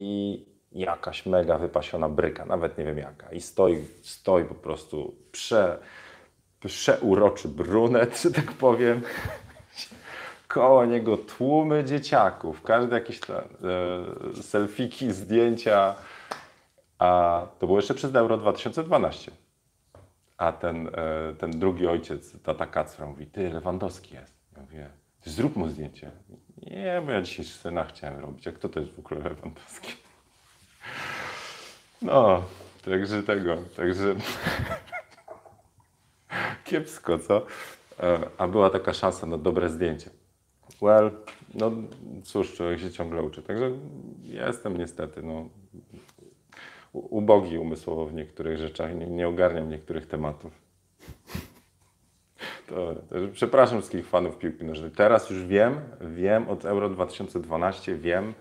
i 0.00 0.44
jakaś 0.72 1.26
mega 1.26 1.58
wypasiona 1.58 2.08
bryka, 2.08 2.44
nawet 2.44 2.78
nie 2.78 2.84
wiem 2.84 2.98
jaka. 2.98 3.32
I 3.32 3.40
stoi, 3.40 3.84
stoi 4.02 4.44
po 4.44 4.54
prostu 4.54 5.14
prze, 5.32 5.78
przeuroczy 6.66 7.48
brunet, 7.48 8.22
że 8.22 8.30
tak 8.30 8.52
powiem. 8.52 9.02
Koło 10.48 10.84
niego 10.84 11.16
tłumy 11.16 11.84
dzieciaków, 11.84 12.62
każdy 12.62 12.94
jakieś 12.94 13.20
tam, 13.20 13.36
e, 14.38 14.42
selfiki, 14.42 15.12
zdjęcia. 15.12 15.94
A 16.98 17.42
to 17.58 17.66
było 17.66 17.78
jeszcze 17.78 17.94
przed 17.94 18.16
Euro 18.16 18.38
2012. 18.38 19.32
A 20.36 20.52
ten, 20.52 20.88
e, 20.88 21.34
ten 21.38 21.50
drugi 21.50 21.86
ojciec, 21.86 22.42
tata 22.42 22.66
Kacpra, 22.66 23.06
mówi, 23.06 23.26
ty, 23.26 23.50
Lewandowski 23.50 24.14
jest. 24.14 24.34
Ja 24.56 24.62
mówię, 24.62 24.90
zrób 25.24 25.56
mu 25.56 25.68
zdjęcie. 25.68 26.10
Nie, 26.62 27.02
bo 27.06 27.12
ja 27.12 27.22
dzisiaj 27.22 27.44
syna 27.44 27.84
chciałem 27.84 28.20
robić. 28.20 28.48
A 28.48 28.52
kto 28.52 28.68
to 28.68 28.80
jest 28.80 28.92
w 28.92 28.98
ogóle 28.98 29.20
Lewandowski? 29.20 29.92
No, 32.02 32.42
także 32.84 33.22
tego, 33.22 33.56
także 33.76 34.14
kiepsko, 36.64 37.18
co? 37.18 37.46
E, 38.00 38.20
a 38.38 38.48
była 38.48 38.70
taka 38.70 38.92
szansa 38.92 39.26
na 39.26 39.38
dobre 39.38 39.70
zdjęcie. 39.70 40.10
Well, 40.82 41.10
no 41.54 41.70
cóż, 42.24 42.54
człowiek 42.54 42.80
się 42.80 42.90
ciągle 42.90 43.22
uczy. 43.22 43.42
Także 43.42 43.70
ja 44.24 44.46
jestem 44.46 44.76
niestety, 44.76 45.22
no, 45.22 45.48
ubogi 46.96 47.58
umysłowo 47.58 48.06
w 48.06 48.14
niektórych 48.14 48.58
rzeczach, 48.58 48.94
nie, 48.94 49.06
nie 49.06 49.28
ogarniam 49.28 49.68
niektórych 49.68 50.06
tematów. 50.06 50.52
To, 52.66 52.94
to, 52.94 53.16
przepraszam 53.32 53.78
wszystkich 53.78 54.06
fanów 54.06 54.38
piłki 54.38 54.64
nożnej. 54.64 54.90
Teraz 54.90 55.30
już 55.30 55.44
wiem, 55.44 55.80
wiem 56.00 56.48
od 56.48 56.64
Euro 56.64 56.88
2012, 56.88 57.94
wiem 57.94 58.34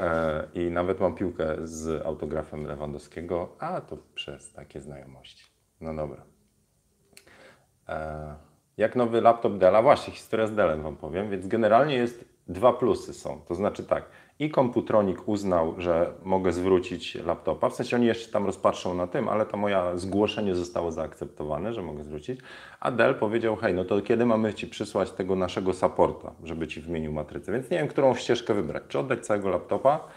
e, 0.00 0.44
i 0.54 0.70
nawet 0.70 1.00
mam 1.00 1.14
piłkę 1.14 1.56
z 1.64 2.06
autografem 2.06 2.66
Lewandowskiego, 2.66 3.56
a 3.58 3.80
to 3.80 3.98
przez 4.14 4.52
takie 4.52 4.80
znajomości. 4.80 5.44
No 5.80 5.94
dobra. 5.94 6.22
E, 7.88 8.34
jak 8.76 8.96
nowy 8.96 9.20
laptop 9.20 9.58
Della? 9.58 9.82
Właśnie, 9.82 10.12
historia 10.12 10.46
z 10.46 10.54
Dellem 10.54 10.82
Wam 10.82 10.96
powiem, 10.96 11.30
więc 11.30 11.46
generalnie 11.46 11.94
jest 11.94 12.31
dwa 12.48 12.72
plusy 12.72 13.14
są. 13.14 13.40
To 13.48 13.54
znaczy 13.54 13.84
tak, 13.84 14.04
i 14.38 14.50
Komputronik 14.50 15.28
uznał, 15.28 15.74
że 15.78 16.12
mogę 16.22 16.52
zwrócić 16.52 17.14
laptopa. 17.14 17.68
W 17.68 17.74
sensie 17.74 17.96
oni 17.96 18.06
jeszcze 18.06 18.32
tam 18.32 18.46
rozpatrzą 18.46 18.94
na 18.94 19.06
tym, 19.06 19.28
ale 19.28 19.46
to 19.46 19.56
moje 19.56 19.82
zgłoszenie 19.94 20.54
zostało 20.54 20.92
zaakceptowane, 20.92 21.72
że 21.72 21.82
mogę 21.82 22.04
zwrócić. 22.04 22.40
A 22.80 22.90
Dell 22.90 23.14
powiedział, 23.14 23.56
hej, 23.56 23.74
no 23.74 23.84
to 23.84 24.00
kiedy 24.00 24.26
mamy 24.26 24.54
Ci 24.54 24.66
przysłać 24.66 25.10
tego 25.10 25.36
naszego 25.36 25.72
supporta, 25.72 26.32
żeby 26.44 26.68
Ci 26.68 26.80
wymienił 26.80 27.12
matrycę? 27.12 27.52
Więc 27.52 27.70
nie 27.70 27.78
wiem, 27.78 27.88
którą 27.88 28.14
ścieżkę 28.14 28.54
wybrać. 28.54 28.82
Czy 28.88 28.98
oddać 28.98 29.26
całego 29.26 29.48
laptopa, 29.48 30.08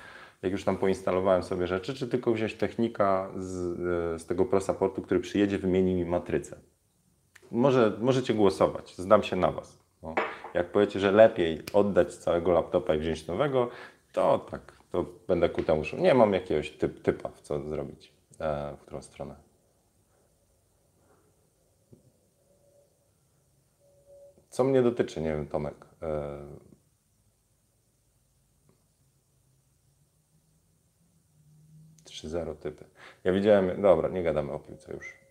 jak 0.41 0.51
już 0.51 0.63
tam 0.63 0.77
poinstalowałem 0.77 1.43
sobie 1.43 1.67
rzeczy, 1.67 1.93
czy 1.93 2.07
tylko 2.07 2.33
wziąć 2.33 2.53
technika 2.53 3.29
z, 3.37 3.79
e, 4.15 4.19
z 4.19 4.25
tego 4.25 4.45
Pro 4.45 4.61
Supportu, 4.61 5.01
który 5.01 5.19
przyjedzie, 5.19 5.57
wymieni 5.57 5.95
mi 5.95 6.05
matrycę. 6.05 6.59
Może, 7.51 7.97
możecie 8.01 8.33
głosować, 8.33 8.95
zdam 8.97 9.23
się 9.23 9.35
na 9.35 9.51
Was. 9.51 9.84
No. 10.05 10.15
Jak 10.53 10.71
powiecie, 10.71 10.99
że 10.99 11.11
lepiej 11.11 11.63
oddać 11.73 12.15
całego 12.15 12.51
laptopa 12.51 12.95
i 12.95 12.99
wziąć 12.99 13.27
nowego, 13.27 13.69
to 14.13 14.39
tak, 14.39 14.77
to 14.91 15.05
będę 15.27 15.49
ku 15.49 15.63
temu 15.63 15.83
szło. 15.83 15.99
Nie 15.99 16.13
mam 16.13 16.33
jakiegoś 16.33 16.71
typ, 16.71 17.01
typa, 17.01 17.29
w 17.29 17.41
co 17.41 17.69
zrobić, 17.69 18.13
e, 18.39 18.75
w 18.77 18.81
którą 18.81 19.01
stronę. 19.01 19.35
Co 24.49 24.63
mnie 24.63 24.81
dotyczy, 24.81 25.21
nie 25.21 25.29
wiem, 25.29 25.47
Tomek. 25.47 25.85
E, 26.01 26.37
Trzy 32.03 32.29
zero 32.29 32.55
typy. 32.55 32.85
Ja 33.23 33.33
widziałem, 33.33 33.81
dobra, 33.81 34.09
nie 34.09 34.23
gadamy 34.23 34.51
o 34.51 34.59
piłce 34.59 34.93
już. 34.93 35.24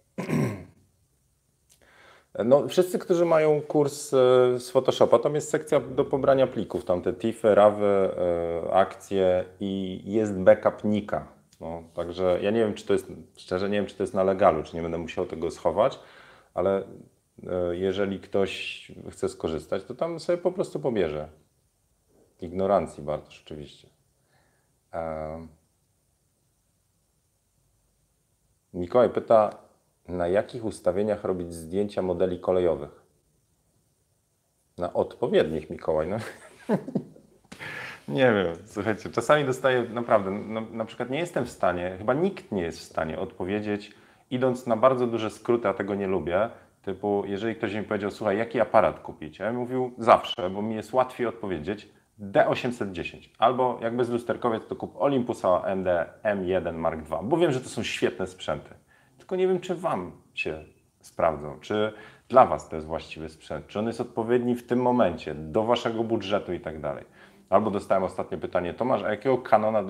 No, 2.38 2.69
wszyscy, 2.69 2.99
którzy 2.99 3.25
mają 3.25 3.62
kurs 3.62 4.14
e, 4.14 4.17
z 4.59 4.71
Photoshopa, 4.71 5.19
tam 5.19 5.35
jest 5.35 5.50
sekcja 5.50 5.81
do 5.81 6.05
pobrania 6.05 6.47
plików, 6.47 6.85
tam 6.85 7.03
te 7.03 7.12
TIFy, 7.12 7.55
RAWy, 7.55 7.87
e, 7.87 8.73
akcje 8.73 9.45
i 9.61 10.03
jest 10.05 10.38
backup 10.38 10.85
nika. 10.85 11.29
No, 11.61 11.83
także 11.95 12.38
ja 12.43 12.50
nie 12.50 12.61
wiem, 12.61 12.75
czy 12.75 12.87
to 12.87 12.93
jest, 12.93 13.12
szczerze 13.37 13.71
nie 13.71 13.76
wiem, 13.79 13.87
czy 13.87 13.97
to 13.97 14.03
jest 14.03 14.14
na 14.14 14.25
legalu, 14.25 14.62
czy 14.62 14.76
nie 14.76 14.83
będę 14.83 14.99
musiał 14.99 15.26
tego 15.26 15.50
schować, 15.50 15.99
ale 16.55 16.83
e, 17.47 17.76
jeżeli 17.76 18.21
ktoś 18.21 18.93
chce 19.11 19.29
skorzystać, 19.29 19.85
to 19.85 19.95
tam 19.95 20.21
sobie 20.21 20.38
po 20.38 20.53
prostu 20.53 20.81
pobierze. 20.81 21.29
Ignorancji 22.41 23.03
bardzo, 23.03 23.31
rzeczywiście. 23.31 23.88
Mikołaj 28.75 29.11
pyta, 29.11 29.63
na 30.08 30.28
jakich 30.28 30.64
ustawieniach 30.64 31.25
robić 31.25 31.54
zdjęcia 31.54 32.02
modeli 32.02 32.40
kolejowych? 32.40 33.02
Na 34.78 34.92
odpowiednich, 34.92 35.70
Mikołaj. 35.70 36.08
No. 36.08 36.16
nie 38.08 38.32
wiem, 38.32 38.56
słuchajcie, 38.66 39.11
czasami 39.11 39.44
dostaję 39.44 39.82
naprawdę, 39.82 40.30
no, 40.30 40.61
na 40.61 40.84
przykład 40.84 41.11
nie 41.11 41.18
jestem 41.18 41.44
w 41.44 41.50
stanie, 41.50 41.94
chyba 41.99 42.14
nikt 42.14 42.52
nie 42.52 42.62
jest 42.62 42.78
w 42.78 42.82
stanie 42.82 43.18
odpowiedzieć, 43.18 43.92
idąc 44.30 44.66
na 44.66 44.76
bardzo 44.76 45.06
duże 45.06 45.30
skróty, 45.30 45.68
a 45.68 45.75
tego 45.75 45.94
nie 45.94 46.06
lubię, 46.06 46.50
typu, 46.82 47.23
jeżeli 47.26 47.54
ktoś 47.54 47.75
mi 47.75 47.82
powiedział, 47.82 48.11
słuchaj, 48.11 48.38
jaki 48.38 48.61
aparat 48.61 49.00
kupić? 49.00 49.38
Ja 49.38 49.46
bym 49.46 49.56
mówił 49.56 49.92
zawsze, 49.99 50.50
bo 50.50 50.62
mi 50.62 50.75
jest 50.75 50.92
łatwiej 50.92 51.26
odpowiedzieć, 51.26 51.88
D810, 52.20 53.28
albo 53.38 53.78
jak 53.82 53.96
bez 53.96 54.11
lusterkowiec, 54.11 54.66
to 54.66 54.76
kup 54.76 54.96
Olympusa 54.96 55.62
AMD 55.62 55.87
M1 56.23 56.75
Mark 56.75 57.00
II, 57.11 57.20
bo 57.23 57.37
wiem, 57.37 57.52
że 57.52 57.61
to 57.61 57.68
są 57.68 57.82
świetne 57.82 58.26
sprzęty 58.26 58.84
tylko 59.25 59.37
nie 59.37 59.49
wiem, 59.49 59.61
czy 59.61 59.75
Wam 59.75 60.12
się 60.35 60.64
sprawdzą, 61.00 61.61
czy 61.61 61.93
dla 62.28 62.47
Was 62.47 62.69
to 62.69 62.76
jest 62.76 62.88
właściwy 62.88 63.28
sprzęt, 63.28 63.66
czy 63.66 63.78
on 63.78 63.87
jest 63.87 64.00
odpowiedni 64.00 64.54
w 64.54 64.66
tym 64.66 64.83
momencie, 64.83 65.35
do 65.35 65.62
Waszego 65.62 66.04
budżetu 66.04 66.52
i 66.52 66.61
tak 66.61 66.81
dalej. 66.81 67.04
Albo 67.50 67.71
dostałem 67.71 68.04
ostatnie 68.04 68.38
pytanie, 68.38 68.75
Tomasz, 68.75 69.02
a 69.02 69.11
jakiego 69.11 69.38
kanona, 69.38 69.81
e, 69.81 69.87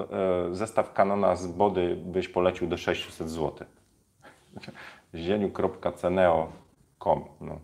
zestaw 0.55 0.93
kanona 0.93 1.37
z 1.37 1.47
body 1.47 1.97
byś 1.97 2.29
polecił 2.29 2.67
do 2.67 2.76
600 2.76 3.31
zł? 3.31 3.67
zieniu.ceneo.com 5.14 7.25
no. 7.41 7.61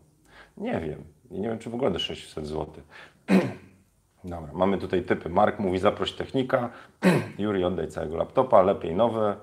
Nie 0.56 0.80
wiem. 0.80 1.04
Nie 1.30 1.48
wiem, 1.48 1.58
czy 1.58 1.70
w 1.70 1.74
ogóle 1.74 1.90
do 1.90 1.98
600 1.98 2.46
zł. 2.46 2.66
Dobra, 4.24 4.52
mamy 4.52 4.78
tutaj 4.78 5.02
typy. 5.02 5.28
Mark 5.28 5.58
mówi 5.58 5.78
zaproś 5.78 6.12
technika, 6.12 6.70
Juri 7.38 7.64
oddaj 7.64 7.88
całego 7.88 8.16
laptopa, 8.16 8.62
lepiej 8.62 8.94
nowy, 8.94 9.36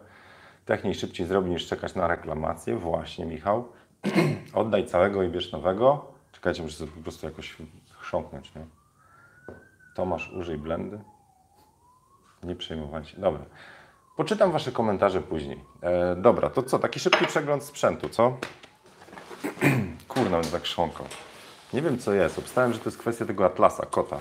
Techniej 0.68 0.96
szybciej 0.96 1.28
zrobi 1.28 1.50
niż 1.50 1.68
czekać 1.68 1.96
na 1.96 2.08
reklamację. 2.08 2.76
Właśnie, 2.76 3.26
Michał. 3.26 3.68
Oddaj 4.54 4.86
całego 4.86 5.24
i 5.24 5.30
bierz 5.30 5.52
nowego. 5.52 6.06
Czekajcie, 6.32 6.64
muszę 6.64 6.76
sobie 6.76 6.92
po 6.92 7.02
prostu 7.02 7.26
jakoś 7.26 7.58
chrząknąć, 8.00 8.56
nie? 8.56 8.66
Tomasz, 9.96 10.32
użyj 10.32 10.58
blendy. 10.58 11.00
Nie 12.44 12.56
przejmować 12.56 13.10
się. 13.10 13.22
Dobra. 13.22 13.46
Poczytam 14.18 14.52
Wasze 14.52 14.72
komentarze 14.72 15.22
później. 15.22 15.60
E, 15.82 16.16
dobra, 16.16 16.50
to 16.50 16.64
co? 16.64 16.80
Taki 16.80 17.00
szybki 17.00 17.26
przegląd 17.26 17.64
sprzętu, 17.64 18.10
co? 18.10 18.38
Kurna, 20.08 20.42
tak 20.52 20.62
chrząkał. 20.62 21.06
Nie 21.74 21.82
wiem, 21.82 22.00
co 22.00 22.14
jest. 22.14 22.40
Obstałem, 22.40 22.74
że 22.74 22.80
to 22.80 22.86
jest 22.86 22.98
kwestia 22.98 23.26
tego 23.26 23.46
atlasa, 23.46 23.86
kota. 23.86 24.20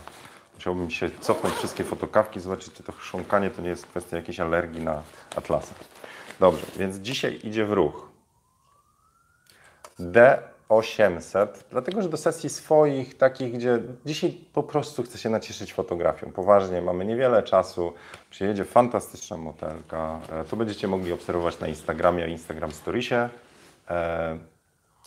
Musiałbym 0.55 0.91
się 0.91 1.11
cofnąć 1.21 1.55
wszystkie 1.55 1.85
fotokawki, 1.85 2.41
zobaczyć, 2.41 2.73
czy 2.73 2.83
to 2.83 2.93
chrząkanie 2.93 3.51
to 3.51 3.63
nie 3.63 3.69
jest 3.69 3.87
kwestia 3.87 4.17
jakiejś 4.17 4.41
alergii 4.41 4.85
na 4.85 5.03
atlasa. 5.37 5.75
Dobrze, 6.41 6.67
więc 6.77 6.97
dzisiaj 6.97 7.41
idzie 7.45 7.65
w 7.65 7.73
ruch. 7.73 8.11
D 9.99 10.39
D800, 10.69 11.47
dlatego 11.71 12.03
że 12.03 12.09
do 12.09 12.17
sesji 12.17 12.49
swoich, 12.51 13.17
takich, 13.17 13.53
gdzie 13.53 13.79
dzisiaj 14.07 14.41
po 14.53 14.63
prostu 14.63 15.03
chcę 15.03 15.19
się 15.19 15.31
nacieszyć 15.31 15.75
fotografią. 15.75 16.33
Poważnie, 16.33 16.83
mamy 16.83 17.05
niewiele 17.05 17.43
czasu. 17.43 17.93
Przyjedzie 18.31 18.65
fantastyczna 18.65 19.37
motelka. 19.37 20.21
E, 20.33 20.45
To 20.45 20.57
będziecie 20.57 20.89
mogli 20.89 21.13
obserwować 21.13 21.61
na 21.61 21.69
Instagramie, 21.69 22.29
Instagram 22.29 22.73
Storiesie. 22.73 23.29
E, 23.91 24.39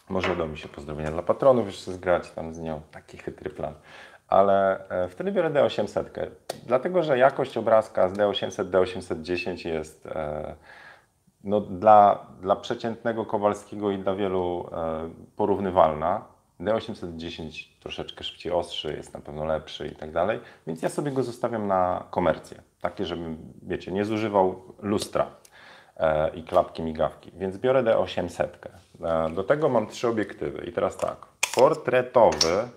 Może 0.10 0.34
uda 0.34 0.46
mi 0.46 0.58
się 0.58 0.68
pozdrowienia 0.68 1.12
dla 1.12 1.22
patronów 1.22 1.68
jeszcze 1.68 1.92
zgrać 1.92 2.32
tam 2.32 2.54
z 2.54 2.60
nią. 2.60 2.82
Taki 2.92 3.18
chytry 3.18 3.50
plan. 3.50 3.74
Ale 4.28 4.88
e, 4.90 5.08
wtedy 5.10 5.32
biorę 5.32 5.50
D800. 5.50 6.04
Dlatego, 6.66 7.04
że 7.04 7.18
jakość 7.18 7.58
obrazka 7.58 8.10
z 8.10 8.14
D800, 8.14 8.70
D810 8.70 9.68
jest 9.68 10.08
no, 11.44 11.62
dla, 11.62 12.26
dla 12.42 12.56
przeciętnego 12.56 13.26
Kowalskiego 13.26 13.92
i 13.92 13.98
dla 13.98 14.16
wielu 14.16 14.70
e, 14.72 15.10
porównywalna. 15.36 16.22
D810 16.60 17.66
troszeczkę 17.80 18.24
szybciej 18.24 18.52
ostrzy, 18.52 18.94
jest 18.94 19.14
na 19.14 19.20
pewno 19.20 19.46
lepszy 19.46 19.88
i 19.88 19.96
tak 19.96 20.12
dalej, 20.12 20.40
więc 20.68 20.82
ja 20.82 20.90
sobie 20.90 21.12
go 21.12 21.24
zostawiam 21.24 21.68
na 21.68 22.04
komercję. 22.10 22.62
Takie, 22.82 23.06
żebym, 23.06 23.38
wiecie, 23.62 23.92
nie 23.92 24.06
zużywał 24.06 24.62
lustra 24.82 25.28
e, 25.98 26.30
i 26.30 26.44
klapki 26.44 26.82
migawki, 26.84 27.32
więc 27.36 27.58
biorę 27.58 27.84
D800. 27.84 28.48
E, 29.02 29.30
do 29.30 29.44
tego 29.44 29.70
mam 29.70 29.88
trzy 29.88 30.08
obiektywy 30.08 30.66
i 30.66 30.72
teraz 30.72 30.98
tak, 30.98 31.18
portretowy 31.56 32.68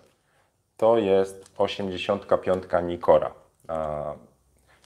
to 0.76 0.98
jest 0.98 1.54
85 1.58 2.64
Nikora. 2.84 3.30
E, 3.68 4.14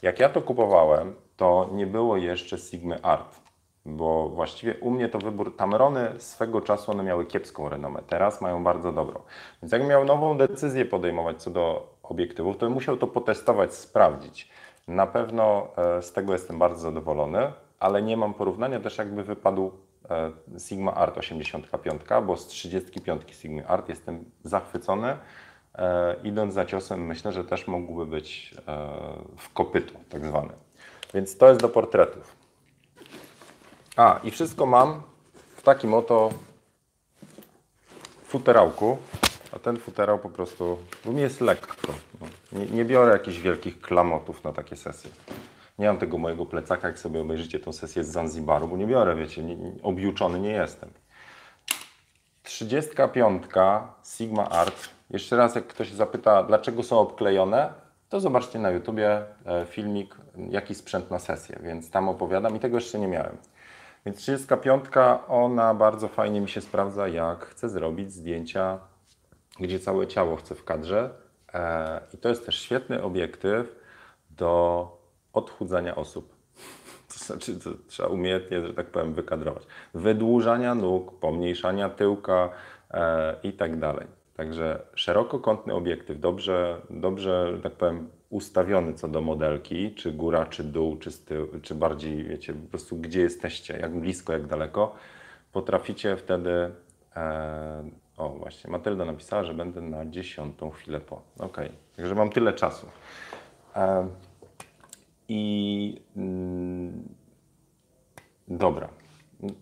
Jak 0.02 0.20
ja 0.20 0.28
to 0.28 0.42
kupowałem, 0.42 1.14
to 1.36 1.68
nie 1.72 1.86
było 1.86 2.16
jeszcze 2.16 2.58
Sigmy 2.58 3.02
Art, 3.02 3.45
bo 3.86 4.28
właściwie 4.28 4.74
u 4.80 4.90
mnie 4.90 5.08
to 5.08 5.18
wybór 5.18 5.56
Tamrony 5.56 6.12
swego 6.18 6.60
czasu 6.60 6.90
one 6.92 7.02
miały 7.02 7.26
kiepską 7.26 7.68
renomę, 7.68 8.02
teraz 8.06 8.40
mają 8.40 8.64
bardzo 8.64 8.92
dobrą. 8.92 9.20
Więc 9.62 9.72
jak 9.72 9.86
miał 9.86 10.04
nową 10.04 10.36
decyzję 10.38 10.84
podejmować 10.84 11.42
co 11.42 11.50
do 11.50 11.94
obiektywów, 12.02 12.56
to 12.56 12.70
musiał 12.70 12.96
to 12.96 13.06
potestować, 13.06 13.74
sprawdzić. 13.74 14.50
Na 14.88 15.06
pewno 15.06 15.68
e, 15.76 16.02
z 16.02 16.12
tego 16.12 16.32
jestem 16.32 16.58
bardzo 16.58 16.80
zadowolony, 16.80 17.52
ale 17.80 18.02
nie 18.02 18.16
mam 18.16 18.34
porównania 18.34 18.80
też 18.80 18.98
jakby 18.98 19.24
wypadł 19.24 19.70
e, 20.10 20.30
Sigma 20.58 20.94
Art 20.94 21.18
85, 21.18 22.02
bo 22.26 22.36
z 22.36 22.46
35 22.46 23.22
Sigma 23.30 23.66
Art 23.66 23.88
jestem 23.88 24.24
zachwycony. 24.44 25.16
E, 25.74 26.16
idąc 26.24 26.54
za 26.54 26.64
ciosem, 26.64 27.06
myślę, 27.06 27.32
że 27.32 27.44
też 27.44 27.66
mógłby 27.66 28.06
być 28.06 28.54
w 29.38 29.52
kopytu, 29.52 29.94
tak 30.08 30.26
zwany. 30.26 30.52
Więc 31.14 31.38
to 31.38 31.48
jest 31.48 31.60
do 31.60 31.68
portretów. 31.68 32.45
A, 33.96 34.20
i 34.24 34.30
wszystko 34.30 34.66
mam 34.66 35.02
w 35.56 35.62
takim 35.62 35.94
oto 35.94 36.30
futerałku. 38.24 38.98
A 39.52 39.58
ten 39.58 39.76
futerał 39.76 40.18
po 40.18 40.30
prostu, 40.30 40.78
u 41.04 41.12
mnie 41.12 41.22
jest 41.22 41.40
lekko. 41.40 41.92
No, 42.20 42.26
Nie, 42.52 42.66
nie 42.66 42.84
biorę 42.84 43.12
jakichś 43.12 43.38
wielkich 43.38 43.80
klamotów 43.80 44.44
na 44.44 44.52
takie 44.52 44.76
sesje. 44.76 45.10
Nie 45.78 45.86
mam 45.86 45.98
tego 45.98 46.18
mojego 46.18 46.46
plecaka, 46.46 46.88
jak 46.88 46.98
sobie 46.98 47.20
obejrzycie 47.20 47.60
tą 47.60 47.72
sesję 47.72 48.04
z 48.04 48.08
Zanzibaru, 48.08 48.68
bo 48.68 48.76
nie 48.76 48.86
biorę, 48.86 49.16
wiecie, 49.16 49.42
nie, 49.42 49.56
nie, 49.56 49.72
objuczony 49.82 50.40
nie 50.40 50.50
jestem. 50.50 50.90
35 52.42 53.42
Sigma 54.16 54.48
Art. 54.48 54.88
Jeszcze 55.10 55.36
raz, 55.36 55.54
jak 55.54 55.66
ktoś 55.66 55.92
zapyta, 55.92 56.42
dlaczego 56.42 56.82
są 56.82 56.98
obklejone, 56.98 57.72
to 58.08 58.20
zobaczcie 58.20 58.58
na 58.58 58.70
YouTubie 58.70 59.22
e, 59.46 59.66
filmik, 59.66 60.16
jaki 60.50 60.74
sprzęt 60.74 61.10
na 61.10 61.18
sesję, 61.18 61.58
więc 61.62 61.90
tam 61.90 62.08
opowiadam 62.08 62.56
i 62.56 62.60
tego 62.60 62.76
jeszcze 62.76 62.98
nie 62.98 63.08
miałem. 63.08 63.36
Więc 64.06 64.18
35, 64.18 64.84
ona 65.28 65.74
bardzo 65.74 66.08
fajnie 66.08 66.40
mi 66.40 66.48
się 66.48 66.60
sprawdza, 66.60 67.08
jak 67.08 67.46
chcę 67.46 67.68
zrobić 67.68 68.12
zdjęcia, 68.12 68.78
gdzie 69.60 69.78
całe 69.78 70.06
ciało 70.06 70.36
chcę 70.36 70.54
w 70.54 70.64
kadrze. 70.64 71.10
E, 71.54 72.00
I 72.14 72.18
to 72.18 72.28
jest 72.28 72.46
też 72.46 72.58
świetny 72.58 73.02
obiektyw 73.02 73.76
do 74.30 74.90
odchudzania 75.32 75.96
osób. 75.96 76.34
To 77.08 77.24
znaczy, 77.24 77.60
to 77.60 77.70
trzeba 77.88 78.08
umiejętnie, 78.08 78.60
że 78.60 78.74
tak 78.74 78.86
powiem, 78.86 79.14
wykadrować. 79.14 79.62
Wydłużania 79.94 80.74
nóg, 80.74 81.20
pomniejszania 81.20 81.88
tyłka 81.90 82.50
e, 82.90 83.36
i 83.42 83.52
tak 83.52 83.78
dalej. 83.78 84.06
Także 84.36 84.82
szerokokątny 84.94 85.74
obiektyw, 85.74 86.20
dobrze, 86.20 86.80
dobrze, 86.90 87.56
że 87.56 87.62
tak 87.62 87.72
powiem, 87.72 88.10
ustawiony 88.30 88.94
co 88.94 89.08
do 89.08 89.20
modelki, 89.20 89.94
czy 89.94 90.12
góra, 90.12 90.46
czy 90.46 90.64
dół, 90.64 90.96
czy, 90.96 91.10
czy 91.62 91.74
bardziej, 91.74 92.24
wiecie, 92.24 92.54
po 92.54 92.68
prostu 92.68 92.96
gdzie 92.96 93.20
jesteście, 93.20 93.78
jak 93.78 94.00
blisko, 94.00 94.32
jak 94.32 94.46
daleko, 94.46 94.94
potraficie 95.52 96.16
wtedy. 96.16 96.70
E, 97.16 97.90
o, 98.16 98.28
właśnie, 98.28 98.70
Matylda 98.70 99.04
napisała, 99.04 99.44
że 99.44 99.54
będę 99.54 99.80
na 99.80 100.06
dziesiątą 100.06 100.70
chwilę 100.70 101.00
po. 101.00 101.22
Okej, 101.38 101.72
także 101.96 102.14
mam 102.14 102.30
tyle 102.30 102.52
czasu. 102.52 102.86
E, 103.76 104.08
I 105.28 106.02
mm, 106.16 107.08
dobra. 108.48 108.88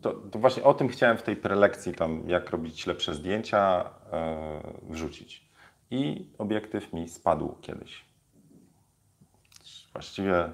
To, 0.01 0.13
to 0.13 0.39
właśnie 0.39 0.63
o 0.63 0.75
tym 0.75 0.89
chciałem 0.89 1.17
w 1.17 1.23
tej 1.23 1.37
prelekcji, 1.37 1.95
tam 1.95 2.23
jak 2.27 2.51
robić 2.51 2.87
lepsze 2.87 3.15
zdjęcia, 3.15 3.91
e, 4.13 4.61
wrzucić. 4.83 5.45
I 5.91 6.27
obiektyw 6.39 6.93
mi 6.93 7.09
spadł 7.09 7.55
kiedyś. 7.61 8.14
Właściwie, 9.95 10.49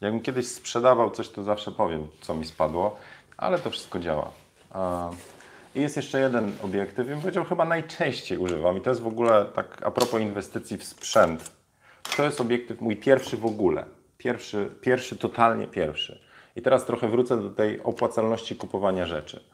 jakbym 0.00 0.22
kiedyś 0.22 0.48
sprzedawał 0.48 1.10
coś, 1.10 1.28
to 1.28 1.42
zawsze 1.42 1.72
powiem, 1.72 2.08
co 2.20 2.34
mi 2.34 2.44
spadło, 2.44 2.96
ale 3.36 3.58
to 3.58 3.70
wszystko 3.70 3.98
działa. 3.98 4.30
I 5.74 5.80
jest 5.80 5.96
jeszcze 5.96 6.20
jeden 6.20 6.52
obiektyw, 6.62 7.06
bym 7.06 7.20
powiedział, 7.20 7.44
chyba 7.44 7.64
najczęściej 7.64 8.38
używam. 8.38 8.78
I 8.78 8.80
to 8.80 8.90
jest 8.90 9.02
w 9.02 9.06
ogóle, 9.06 9.44
tak 9.44 9.82
a 9.82 9.90
propos 9.90 10.20
inwestycji 10.20 10.78
w 10.78 10.84
sprzęt, 10.84 11.52
to 12.16 12.24
jest 12.24 12.40
obiektyw 12.40 12.80
mój 12.80 12.96
pierwszy 12.96 13.36
w 13.36 13.46
ogóle. 13.46 13.84
Pierwszy, 14.18 14.70
pierwszy 14.80 15.16
totalnie 15.16 15.66
pierwszy. 15.66 16.20
I 16.56 16.62
teraz 16.62 16.84
trochę 16.84 17.08
wrócę 17.08 17.42
do 17.42 17.50
tej 17.50 17.82
opłacalności 17.82 18.56
kupowania 18.56 19.06
rzeczy. 19.06 19.44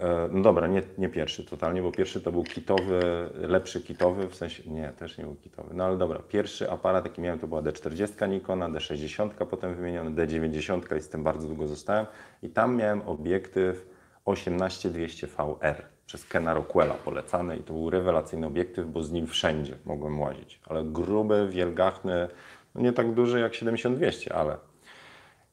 E, 0.00 0.28
No 0.32 0.42
dobra, 0.42 0.66
nie, 0.66 0.82
nie 0.98 1.08
pierwszy 1.08 1.44
totalnie, 1.44 1.82
bo 1.82 1.92
pierwszy 1.92 2.20
to 2.20 2.32
był 2.32 2.44
kitowy, 2.44 3.00
lepszy 3.34 3.80
kitowy, 3.80 4.28
w 4.28 4.34
sensie, 4.34 4.70
nie, 4.70 4.92
też 4.98 5.18
nie 5.18 5.24
był 5.24 5.34
kitowy, 5.34 5.74
no 5.74 5.84
ale 5.84 5.98
dobra, 5.98 6.18
pierwszy 6.28 6.70
aparat 6.70 7.04
jaki 7.04 7.20
miałem 7.20 7.38
to 7.38 7.46
była 7.46 7.62
D40 7.62 8.28
Nikona, 8.28 8.68
D60 8.68 9.30
potem 9.30 9.74
wymieniony, 9.74 10.10
D90 10.10 10.96
i 10.96 11.00
z 11.00 11.08
tym 11.08 11.24
bardzo 11.24 11.48
długo 11.48 11.66
zostałem. 11.66 12.06
I 12.42 12.48
tam 12.48 12.76
miałem 12.76 13.02
obiektyw 13.02 13.86
18200VR 14.26 15.74
przez 16.06 16.24
Kena 16.24 16.54
Rockwella 16.54 16.94
polecany 16.94 17.56
i 17.56 17.62
to 17.62 17.72
był 17.72 17.90
rewelacyjny 17.90 18.46
obiektyw, 18.46 18.86
bo 18.86 19.02
z 19.02 19.12
nim 19.12 19.26
wszędzie 19.26 19.74
mogłem 19.84 20.20
łazić, 20.20 20.60
ale 20.66 20.84
gruby, 20.84 21.48
wielgachny, 21.50 22.28
no 22.74 22.80
nie 22.80 22.92
tak 22.92 23.14
duży 23.14 23.40
jak 23.40 23.54
7200, 23.54 24.34
ale 24.34 24.56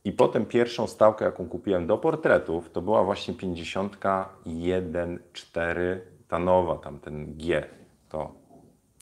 i 0.05 0.11
potem 0.11 0.45
pierwszą 0.45 0.87
stałkę, 0.87 1.25
jaką 1.25 1.49
kupiłem 1.49 1.87
do 1.87 1.97
portretów, 1.97 2.71
to 2.71 2.81
była 2.81 3.03
właśnie 3.03 3.33
51.4, 3.33 5.99
ta 6.27 6.39
nowa, 6.39 6.75
tam 6.75 6.99
ten 6.99 7.37
G. 7.37 7.67
To, 8.09 8.33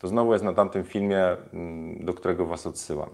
to 0.01 0.07
znowu 0.07 0.33
jest 0.33 0.45
na 0.45 0.53
tamtym 0.53 0.83
filmie, 0.83 1.37
mm, 1.53 2.05
do 2.05 2.13
którego 2.13 2.45
Was 2.45 2.67
odsyłam. 2.67 3.09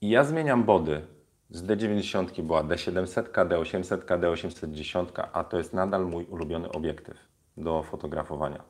I 0.00 0.10
ja 0.10 0.24
zmieniam 0.24 0.64
body. 0.64 1.02
Z 1.50 1.66
D90 1.66 2.42
była 2.42 2.64
D700, 2.64 3.22
D800, 3.22 3.98
D810, 3.98 5.28
a 5.32 5.44
to 5.44 5.58
jest 5.58 5.74
nadal 5.74 6.06
mój 6.06 6.24
ulubiony 6.24 6.72
obiektyw 6.72 7.16
do 7.56 7.82
fotografowania. 7.82 8.62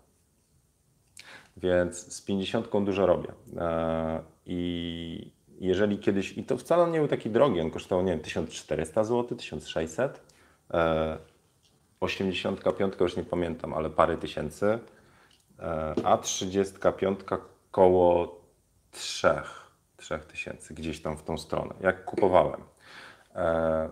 Więc 1.57 2.15
z 2.15 2.23
50 2.23 2.69
dużo 2.85 3.07
robię. 3.07 3.33
E, 3.57 4.23
I 4.47 5.40
jeżeli 5.61 5.99
kiedyś, 5.99 6.39
i 6.39 6.45
to 6.45 6.57
wcale 6.57 6.91
nie 6.91 6.99
był 6.99 7.09
taki 7.09 7.31
drogi, 7.31 7.61
on 7.61 7.71
kosztował, 7.71 8.05
nie 8.05 8.13
wiem, 8.13 8.21
1400 8.21 9.05
zł, 9.05 9.39
1600. 9.39 10.21
E, 10.75 11.19
85 12.01 12.95
już 13.01 13.17
nie 13.17 13.25
pamiętam, 13.25 13.75
ale 13.75 13.91
parę 13.91 14.17
tysięcy. 14.17 14.79
E, 15.59 15.95
a 16.05 16.19
35 16.19 17.21
koło 17.71 18.41
3, 18.91 19.29
3000, 19.97 20.75
gdzieś 20.75 21.03
tam 21.03 21.17
w 21.17 21.23
tą 21.23 21.39
stronę, 21.39 21.75
jak 21.81 22.05
kupowałem. 22.05 22.61
E, 23.35 23.89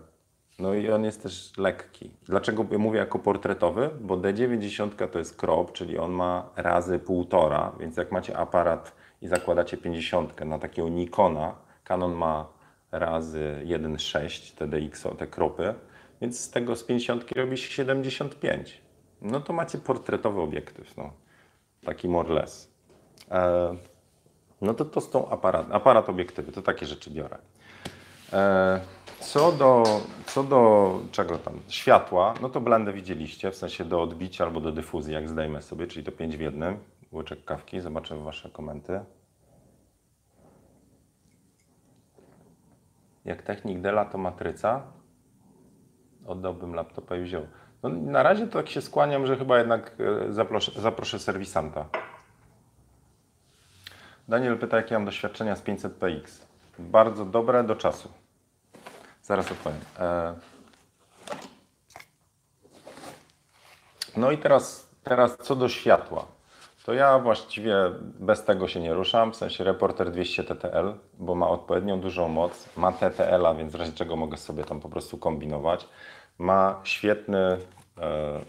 no 0.59 0.73
i 0.73 0.91
on 0.91 1.03
jest 1.03 1.23
też 1.23 1.57
lekki. 1.57 2.11
Dlaczego 2.23 2.63
mówię 2.63 2.99
jako 2.99 3.19
portretowy? 3.19 3.89
Bo 4.01 4.17
D90 4.17 5.07
to 5.07 5.19
jest 5.19 5.35
crop, 5.35 5.71
czyli 5.71 5.97
on 5.97 6.11
ma 6.11 6.49
razy 6.55 6.99
półtora, 6.99 7.71
więc 7.79 7.97
jak 7.97 8.11
macie 8.11 8.37
aparat 8.37 8.98
i 9.21 9.27
zakładacie 9.27 9.77
50 9.77 10.45
na 10.45 10.59
takiego 10.59 10.89
Nikona, 10.89 11.55
Canon 11.83 12.13
ma 12.13 12.47
razy 12.91 13.61
1,6 13.65 14.55
TDX, 14.55 15.07
te 15.17 15.27
kropy, 15.27 15.73
więc 16.21 16.39
z 16.39 16.49
tego 16.49 16.75
z 16.75 16.83
50 16.83 17.31
robi 17.31 17.57
się 17.57 17.71
75. 17.71 18.81
No 19.21 19.39
to 19.39 19.53
macie 19.53 19.77
portretowy 19.77 20.41
obiektyw, 20.41 20.97
no. 20.97 21.11
taki 21.85 22.07
more 22.07 22.33
less. 22.33 22.71
E, 23.31 23.75
no 24.61 24.73
to 24.73 24.85
to 24.85 25.01
z 25.01 25.09
tą 25.09 25.29
aparat, 25.29 25.71
aparat 25.71 26.09
obiektywy, 26.09 26.51
to 26.51 26.61
takie 26.61 26.85
rzeczy 26.85 27.09
biorę. 27.09 27.37
E, 28.33 28.81
Co 29.19 29.51
do, 29.51 29.83
co 30.25 30.43
do 30.43 30.99
czego 31.11 31.37
tam? 31.37 31.59
Światła, 31.67 32.33
no 32.41 32.49
to 32.49 32.61
blendę 32.61 32.93
widzieliście, 32.93 33.51
w 33.51 33.55
sensie 33.55 33.85
do 33.85 34.01
odbicia 34.01 34.45
albo 34.45 34.59
do 34.61 34.71
dyfuzji, 34.71 35.13
jak 35.13 35.29
zdejmę 35.29 35.61
sobie, 35.61 35.87
czyli 35.87 36.05
to 36.05 36.11
5 36.11 36.37
w 36.37 36.41
jednym. 36.41 36.77
Łyczek 37.11 37.45
kawki, 37.45 37.81
zobaczę 37.81 38.23
Wasze 38.23 38.49
komenty. 38.49 38.99
Jak 43.25 43.41
technik 43.41 43.81
Dela 43.81 44.05
to 44.05 44.17
matryca, 44.17 44.83
oddałbym 46.25 46.73
laptopa 46.73 47.15
i 47.15 47.21
wziął. 47.21 47.47
No, 47.83 47.89
na 47.89 48.23
razie 48.23 48.47
to 48.47 48.59
tak 48.59 48.69
się 48.69 48.81
skłaniam, 48.81 49.25
że 49.25 49.37
chyba 49.37 49.57
jednak 49.57 49.95
e, 49.99 50.33
zaproszę, 50.33 50.81
zaproszę 50.81 51.19
serwisanta. 51.19 51.85
Daniel 54.27 54.57
pyta, 54.57 54.77
jakie 54.77 54.95
mam 54.95 55.05
doświadczenia 55.05 55.55
z 55.55 55.61
500px. 55.61 56.45
Bardzo 56.79 57.25
dobre 57.25 57.63
do 57.63 57.75
czasu. 57.75 58.11
Zaraz 59.23 59.51
odpowiem. 59.51 59.79
E... 59.99 60.35
No 64.17 64.31
i 64.31 64.37
teraz, 64.37 64.89
teraz 65.03 65.37
co 65.37 65.55
do 65.55 65.69
światła. 65.69 66.38
To 66.89 66.93
ja 66.93 67.19
właściwie 67.19 67.75
bez 68.19 68.43
tego 68.43 68.67
się 68.67 68.79
nie 68.79 68.93
ruszam, 68.93 69.31
w 69.31 69.35
sensie 69.35 69.63
Reporter 69.63 70.11
200 70.11 70.43
TTL, 70.43 70.93
bo 71.19 71.35
ma 71.35 71.49
odpowiednią 71.49 71.99
dużą 71.99 72.27
moc, 72.27 72.69
ma 72.77 72.91
TTL-a, 72.91 73.53
więc 73.53 73.71
w 73.71 73.75
razie 73.75 73.91
czego 73.91 74.15
mogę 74.15 74.37
sobie 74.37 74.63
tam 74.63 74.79
po 74.79 74.89
prostu 74.89 75.17
kombinować. 75.17 75.87
Ma 76.37 76.81
świetny, 76.83 77.57
e, 78.01 78.39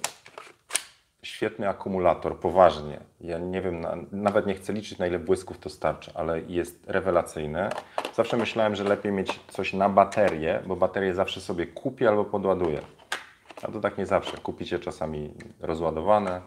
świetny 1.22 1.68
akumulator, 1.68 2.38
poważnie. 2.38 3.00
Ja 3.20 3.38
nie 3.38 3.62
wiem, 3.62 3.80
na, 3.80 3.96
nawet 4.12 4.46
nie 4.46 4.54
chcę 4.54 4.72
liczyć 4.72 4.98
na 4.98 5.06
ile 5.06 5.18
błysków 5.18 5.58
to 5.58 5.70
starczy, 5.70 6.10
ale 6.14 6.40
jest 6.40 6.84
rewelacyjny. 6.86 7.68
Zawsze 8.14 8.36
myślałem, 8.36 8.74
że 8.74 8.84
lepiej 8.84 9.12
mieć 9.12 9.40
coś 9.48 9.72
na 9.72 9.88
baterię, 9.88 10.62
bo 10.66 10.76
baterię 10.76 11.14
zawsze 11.14 11.40
sobie 11.40 11.66
kupię 11.66 12.08
albo 12.08 12.24
podładuję. 12.24 12.80
A 13.62 13.72
to 13.72 13.80
tak 13.80 13.98
nie 13.98 14.06
zawsze. 14.06 14.36
Kupicie 14.36 14.78
czasami 14.78 15.34
rozładowane, 15.60 16.40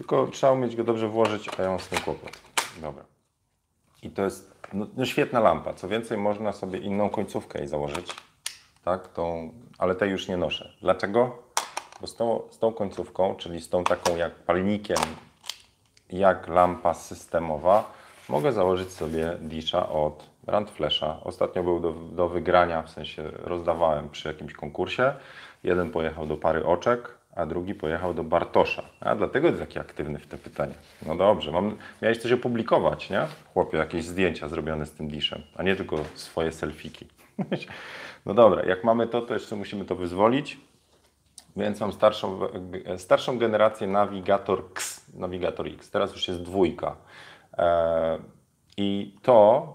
tylko 0.00 0.26
trzeba 0.26 0.52
umieć 0.52 0.76
go 0.76 0.84
dobrze 0.84 1.08
włożyć, 1.08 1.50
a 1.58 1.62
ja 1.62 1.68
mam 1.68 1.80
z 1.80 1.88
tym 1.88 2.00
kłopot. 2.00 2.30
Dobra. 2.80 3.04
I 4.02 4.10
to 4.10 4.22
jest 4.22 4.54
no, 4.72 4.86
no 4.96 5.04
świetna 5.04 5.40
lampa. 5.40 5.74
Co 5.74 5.88
więcej, 5.88 6.18
można 6.18 6.52
sobie 6.52 6.78
inną 6.78 7.10
końcówkę 7.10 7.58
jej 7.58 7.68
założyć. 7.68 8.16
Tak, 8.84 9.08
tą, 9.08 9.52
ale 9.78 9.94
tej 9.94 10.10
już 10.10 10.28
nie 10.28 10.36
noszę. 10.36 10.72
Dlaczego? 10.80 11.42
Bo 12.00 12.06
z 12.06 12.16
tą, 12.16 12.42
z 12.50 12.58
tą 12.58 12.72
końcówką, 12.72 13.34
czyli 13.34 13.60
z 13.60 13.68
tą 13.68 13.84
taką 13.84 14.16
jak 14.16 14.34
palnikiem, 14.34 14.96
jak 16.10 16.48
lampa 16.48 16.94
systemowa, 16.94 17.92
mogę 18.28 18.52
założyć 18.52 18.92
sobie 18.92 19.36
disza 19.40 19.88
od 19.88 20.30
Randflesha. 20.46 21.20
Ostatnio 21.24 21.62
był 21.62 21.80
do, 21.80 21.92
do 21.92 22.28
wygrania, 22.28 22.82
w 22.82 22.90
sensie 22.90 23.30
rozdawałem 23.30 24.10
przy 24.10 24.28
jakimś 24.28 24.52
konkursie. 24.52 25.14
Jeden 25.64 25.90
pojechał 25.90 26.26
do 26.26 26.36
pary 26.36 26.66
oczek, 26.66 27.19
a 27.40 27.46
drugi 27.46 27.74
pojechał 27.74 28.14
do 28.14 28.24
Bartosza. 28.24 28.82
A 29.00 29.14
dlatego 29.14 29.46
jest 29.48 29.60
taki 29.60 29.78
aktywny 29.78 30.18
w 30.18 30.26
te 30.26 30.38
pytania. 30.38 30.74
No 31.06 31.16
dobrze, 31.16 31.52
mam, 31.52 31.76
miałeś 32.02 32.18
coś 32.18 32.32
opublikować, 32.32 33.10
nie? 33.10 33.26
Chłopie, 33.54 33.78
jakieś 33.78 34.04
zdjęcia 34.04 34.48
zrobione 34.48 34.86
z 34.86 34.92
tym 34.92 35.08
diszem, 35.08 35.42
a 35.56 35.62
nie 35.62 35.76
tylko 35.76 35.96
swoje 36.14 36.52
selfiki. 36.52 37.06
No 38.26 38.34
dobra, 38.34 38.62
jak 38.64 38.84
mamy 38.84 39.06
to, 39.06 39.22
to 39.22 39.34
jeszcze 39.34 39.56
musimy 39.56 39.84
to 39.84 39.96
wyzwolić. 39.96 40.60
Więc 41.56 41.80
mam 41.80 41.92
starszą, 41.92 42.40
starszą 42.96 43.38
generację 43.38 43.86
Navigator 43.86 44.62
X, 44.70 45.06
Navigator 45.14 45.66
X. 45.66 45.90
Teraz 45.90 46.12
już 46.12 46.28
jest 46.28 46.42
dwójka. 46.42 46.96
E, 47.58 48.18
I 48.76 49.16
to 49.22 49.66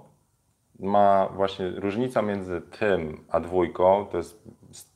ma 0.80 1.30
właśnie 1.34 1.70
różnica 1.70 2.22
między 2.22 2.62
tym 2.62 3.26
a 3.30 3.40
dwójką, 3.40 4.06
to 4.12 4.18
jest, 4.18 4.44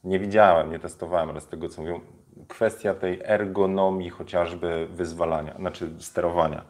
nie 0.03 0.19
widziałem, 0.19 0.71
nie 0.71 0.79
testowałem, 0.79 1.29
ale 1.29 1.41
z 1.41 1.47
tego 1.47 1.69
co 1.69 1.81
mówią, 1.81 1.99
kwestia 2.49 2.93
tej 2.93 3.21
ergonomii 3.23 4.09
chociażby 4.09 4.87
wyzwalania, 4.91 5.55
znaczy 5.55 5.89
sterowania. 5.99 6.61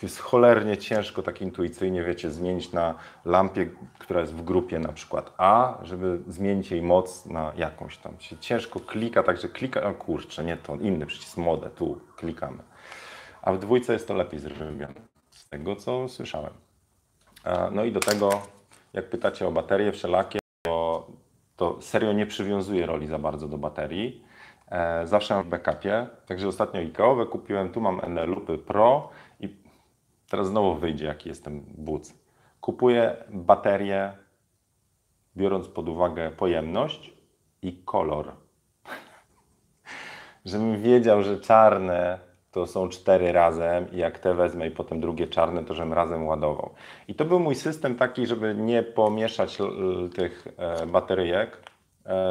To 0.00 0.06
jest 0.06 0.18
cholernie 0.18 0.76
ciężko 0.76 1.22
tak 1.22 1.42
intuicyjnie, 1.42 2.04
wiecie, 2.04 2.30
zmienić 2.30 2.72
na 2.72 2.94
lampie, 3.24 3.70
która 3.98 4.20
jest 4.20 4.34
w 4.34 4.42
grupie 4.44 4.78
na 4.78 4.92
przykład 4.92 5.32
A, 5.38 5.78
żeby 5.82 6.18
zmienić 6.28 6.70
jej 6.70 6.82
moc 6.82 7.26
na 7.26 7.52
jakąś 7.56 7.96
tam. 7.96 8.20
Się 8.20 8.38
ciężko 8.38 8.80
klika, 8.80 9.22
także 9.22 9.48
klika, 9.48 9.82
o 9.82 9.94
kurczę, 9.94 10.44
nie 10.44 10.56
to, 10.56 10.76
inny 10.76 11.06
przycisk 11.06 11.36
mode, 11.36 11.70
tu 11.70 12.00
klikamy. 12.16 12.62
A 13.42 13.52
w 13.52 13.58
dwójce 13.58 13.92
jest 13.92 14.08
to 14.08 14.14
lepiej 14.14 14.40
zrobione, 14.40 14.94
z 15.30 15.48
tego 15.48 15.76
co 15.76 16.08
słyszałem. 16.08 16.52
No 17.72 17.84
i 17.84 17.92
do 17.92 18.00
tego, 18.00 18.42
jak 18.92 19.10
pytacie 19.10 19.48
o 19.48 19.52
baterie 19.52 19.92
wszelakie, 19.92 20.38
to, 20.62 21.06
to 21.56 21.82
serio 21.82 22.12
nie 22.12 22.26
przywiązuje 22.26 22.86
roli 22.86 23.06
za 23.06 23.18
bardzo 23.18 23.48
do 23.48 23.58
baterii. 23.58 24.24
E, 24.72 25.06
zawsze 25.06 25.34
mam 25.34 25.44
w 25.44 25.48
backupie, 25.48 26.06
także 26.26 26.48
ostatnio 26.48 26.80
IKEA 26.80 27.26
kupiłem, 27.30 27.72
tu 27.72 27.80
mam 27.80 28.00
Eneloopy 28.04 28.58
Pro 28.58 29.10
i 29.40 29.56
teraz 30.30 30.46
znowu 30.46 30.74
wyjdzie 30.74 31.06
jaki 31.06 31.28
jestem 31.28 31.60
buc. 31.60 32.14
Kupuję 32.60 33.16
baterię, 33.30 34.12
biorąc 35.36 35.68
pod 35.68 35.88
uwagę 35.88 36.30
pojemność 36.30 37.12
i 37.62 37.82
kolor. 37.84 38.32
Żebym 40.44 40.82
wiedział, 40.82 41.22
że 41.22 41.40
czarne 41.40 42.18
to 42.50 42.66
są 42.66 42.88
cztery 42.88 43.32
razem 43.32 43.92
i 43.92 43.96
jak 43.96 44.18
te 44.18 44.34
wezmę 44.34 44.66
i 44.66 44.70
potem 44.70 45.00
drugie 45.00 45.26
czarne, 45.26 45.64
to 45.64 45.74
żebym 45.74 45.92
razem 45.92 46.26
ładował. 46.26 46.74
I 47.08 47.14
to 47.14 47.24
był 47.24 47.40
mój 47.40 47.54
system 47.54 47.96
taki, 47.96 48.26
żeby 48.26 48.54
nie 48.54 48.82
pomieszać 48.82 49.58
tych 50.14 50.48
e, 50.56 50.86
bateryjek, 50.86 51.71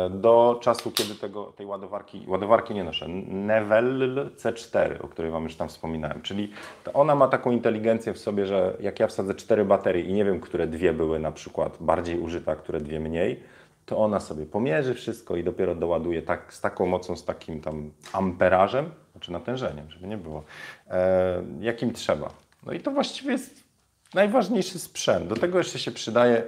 do 0.10 0.60
czasu, 0.62 0.92
kiedy 0.92 1.16
tego, 1.16 1.44
tej 1.44 1.66
ładowarki, 1.66 2.26
ładowarki 2.28 2.74
nie 2.74 2.84
noszę. 2.84 3.08
Neville 3.28 4.26
C4, 4.26 5.06
o 5.06 5.08
której 5.08 5.32
Wam 5.32 5.44
już 5.44 5.56
tam 5.56 5.70
wspominałem, 5.70 6.22
czyli 6.22 6.52
ona 6.94 7.16
ma 7.16 7.28
taką 7.28 7.52
inteligencję 7.52 8.14
w 8.14 8.18
sobie, 8.18 8.46
że 8.46 8.74
jak 8.80 9.00
ja 9.00 9.08
wsadzę 9.08 9.36
cztery 9.36 9.66
baterie 9.66 10.04
i 10.04 10.14
nie 10.14 10.26
wiem, 10.26 10.40
które 10.40 10.68
dwie 10.68 10.94
były 10.94 11.20
na 11.20 11.32
przykład 11.32 11.78
bardziej 11.80 12.20
użyte, 12.20 12.52
a 12.52 12.56
które 12.56 12.80
dwie 12.80 13.00
mniej, 13.00 13.44
to 13.86 13.98
ona 13.98 14.20
sobie 14.20 14.46
pomierzy 14.46 14.94
wszystko 14.94 15.36
i 15.36 15.44
dopiero 15.44 15.76
doładuje 15.76 16.22
tak, 16.22 16.54
z 16.54 16.62
taką 16.62 16.86
mocą, 16.86 17.16
z 17.16 17.26
takim 17.26 17.62
tam 17.62 17.92
amperażem, 18.14 18.92
znaczy 19.12 19.32
natężeniem, 19.32 19.92
żeby 19.92 20.08
nie 20.08 20.18
było, 20.18 20.44
e, 20.90 21.44
jakim 21.60 21.94
trzeba. 21.94 22.30
No 22.66 22.74
i 22.74 22.80
to 22.80 22.92
właściwie 22.92 23.32
jest 23.32 23.64
najważniejszy 24.14 24.80
sprzęt. 24.80 25.28
Do 25.28 25.36
tego 25.36 25.58
jeszcze 25.58 25.80
się 25.80 25.92
przydaje 25.92 26.44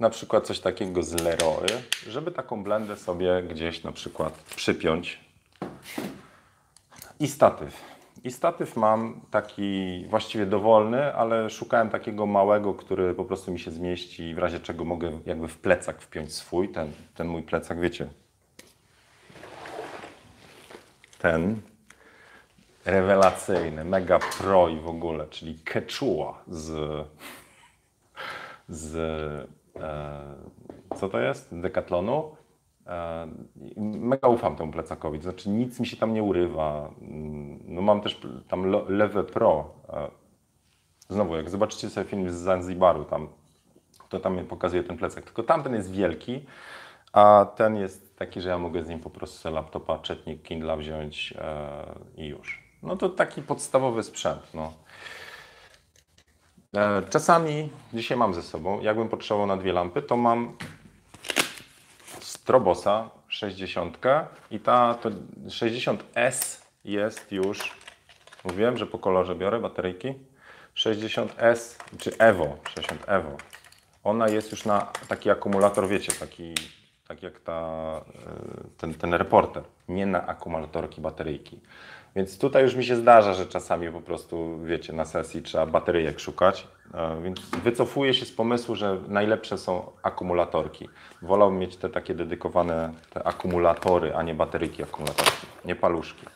na 0.00 0.10
przykład 0.10 0.46
coś 0.46 0.60
takiego 0.60 1.02
z 1.02 1.12
Leroy, 1.12 1.66
żeby 2.08 2.30
taką 2.30 2.62
blendę 2.62 2.96
sobie 2.96 3.42
gdzieś 3.42 3.84
na 3.84 3.92
przykład 3.92 4.32
przypiąć. 4.56 5.20
I 7.20 7.28
statyw. 7.28 7.84
I 8.24 8.30
statyw 8.30 8.76
mam 8.76 9.20
taki 9.30 10.04
właściwie 10.08 10.46
dowolny, 10.46 11.14
ale 11.14 11.50
szukałem 11.50 11.90
takiego 11.90 12.26
małego, 12.26 12.74
który 12.74 13.14
po 13.14 13.24
prostu 13.24 13.52
mi 13.52 13.60
się 13.60 13.70
zmieści 13.70 14.22
i 14.22 14.34
w 14.34 14.38
razie 14.38 14.60
czego 14.60 14.84
mogę 14.84 15.20
jakby 15.26 15.48
w 15.48 15.58
plecak 15.58 16.02
wpiąć 16.02 16.34
swój, 16.34 16.68
ten, 16.68 16.92
ten 17.14 17.28
mój 17.28 17.42
plecak, 17.42 17.80
wiecie. 17.80 18.08
Ten 21.18 21.60
rewelacyjny, 22.84 23.84
mega 23.84 24.18
pro 24.18 24.68
i 24.68 24.80
w 24.80 24.88
ogóle, 24.88 25.26
czyli 25.26 25.58
Quechua 25.58 26.42
z, 26.48 27.06
z 28.68 29.48
co 30.96 31.08
to 31.08 31.20
jest? 31.20 31.60
Decathlonu. 31.60 32.36
E, 32.86 33.28
mega 33.80 34.28
ufam 34.28 34.56
temu 34.56 34.72
plecakowi, 34.72 35.18
to 35.18 35.22
znaczy 35.22 35.48
nic 35.48 35.80
mi 35.80 35.86
się 35.86 35.96
tam 35.96 36.14
nie 36.14 36.22
urywa. 36.22 36.90
Mm, 37.00 37.58
no 37.64 37.82
mam 37.82 38.00
też 38.00 38.20
tam 38.48 38.66
Lewe 38.88 39.24
Pro. 39.24 39.70
E, 39.88 40.08
znowu, 41.08 41.36
jak 41.36 41.50
zobaczycie 41.50 41.90
sobie 41.90 42.06
film 42.06 42.30
z 42.30 42.34
Zanzibaru, 42.34 43.04
tam, 43.04 43.28
to 44.08 44.20
tam 44.20 44.46
pokazuje 44.46 44.82
ten 44.82 44.98
plecak. 44.98 45.24
Tylko 45.24 45.42
tamten 45.42 45.74
jest 45.74 45.92
wielki, 45.92 46.46
a 47.12 47.46
ten 47.56 47.76
jest 47.76 48.18
taki, 48.18 48.40
że 48.40 48.48
ja 48.48 48.58
mogę 48.58 48.84
z 48.84 48.88
nim 48.88 49.00
po 49.00 49.10
prostu 49.10 49.50
laptopa, 49.50 49.98
czytnik 49.98 50.42
Kindle 50.42 50.76
wziąć 50.76 51.34
i 52.16 52.26
już. 52.26 52.68
No 52.82 52.96
to 52.96 53.08
taki 53.08 53.42
podstawowy 53.42 54.02
sprzęt. 54.02 54.54
No. 54.54 54.72
E, 56.76 57.02
czasami, 57.10 57.70
dzisiaj 57.92 58.18
mam 58.18 58.34
ze 58.34 58.42
sobą, 58.42 58.80
jakbym 58.80 59.08
potrzebował 59.08 59.46
na 59.46 59.56
dwie 59.56 59.72
lampy, 59.72 60.02
to 60.02 60.16
mam 60.16 60.56
Strobosa 62.20 63.10
60 63.28 63.98
i 64.50 64.60
ta 64.60 64.94
to 64.94 65.10
60S 65.46 66.62
jest 66.84 67.32
już, 67.32 67.76
mówiłem, 68.44 68.76
że 68.76 68.86
po 68.86 68.98
kolorze 68.98 69.34
biorę 69.34 69.60
bateryjki, 69.60 70.14
60S 70.76 71.76
czy 71.98 72.18
Evo, 72.18 72.56
60 72.74 73.04
Evo. 73.06 73.36
Ona 74.04 74.28
jest 74.28 74.50
już 74.50 74.64
na 74.64 74.92
taki 75.08 75.30
akumulator, 75.30 75.88
wiecie, 75.88 76.12
taki, 76.12 76.54
tak 77.08 77.22
jak 77.22 77.40
ta, 77.40 77.60
e, 78.26 78.78
ten, 78.78 78.94
ten 78.94 79.14
reporter, 79.14 79.62
nie 79.88 80.06
na 80.06 80.26
akumulatorki 80.26 81.00
bateryjki. 81.00 81.60
Więc 82.16 82.38
tutaj 82.38 82.62
już 82.62 82.74
mi 82.74 82.84
się 82.84 82.96
zdarza, 82.96 83.34
że 83.34 83.46
czasami 83.46 83.92
po 83.92 84.00
prostu, 84.00 84.58
wiecie, 84.64 84.92
na 84.92 85.04
sesji 85.04 85.42
trzeba 85.42 85.66
bateryjek 85.66 86.20
szukać. 86.20 86.68
E, 86.94 87.22
Więc 87.22 87.40
wycofuję 87.40 88.14
się 88.14 88.24
z 88.24 88.32
pomysłu, 88.32 88.74
że 88.74 88.98
najlepsze 89.08 89.58
są 89.58 89.90
akumulatorki. 90.02 90.88
Wolałbym 91.22 91.58
mieć 91.58 91.76
te 91.76 91.88
takie 91.88 92.14
dedykowane 92.14 92.92
te 93.10 93.26
akumulatory, 93.26 94.14
a 94.14 94.22
nie 94.22 94.34
bateryki 94.34 94.82
akumulatorskie, 94.82 95.46
nie 95.64 95.76
paluszki. 95.76 96.26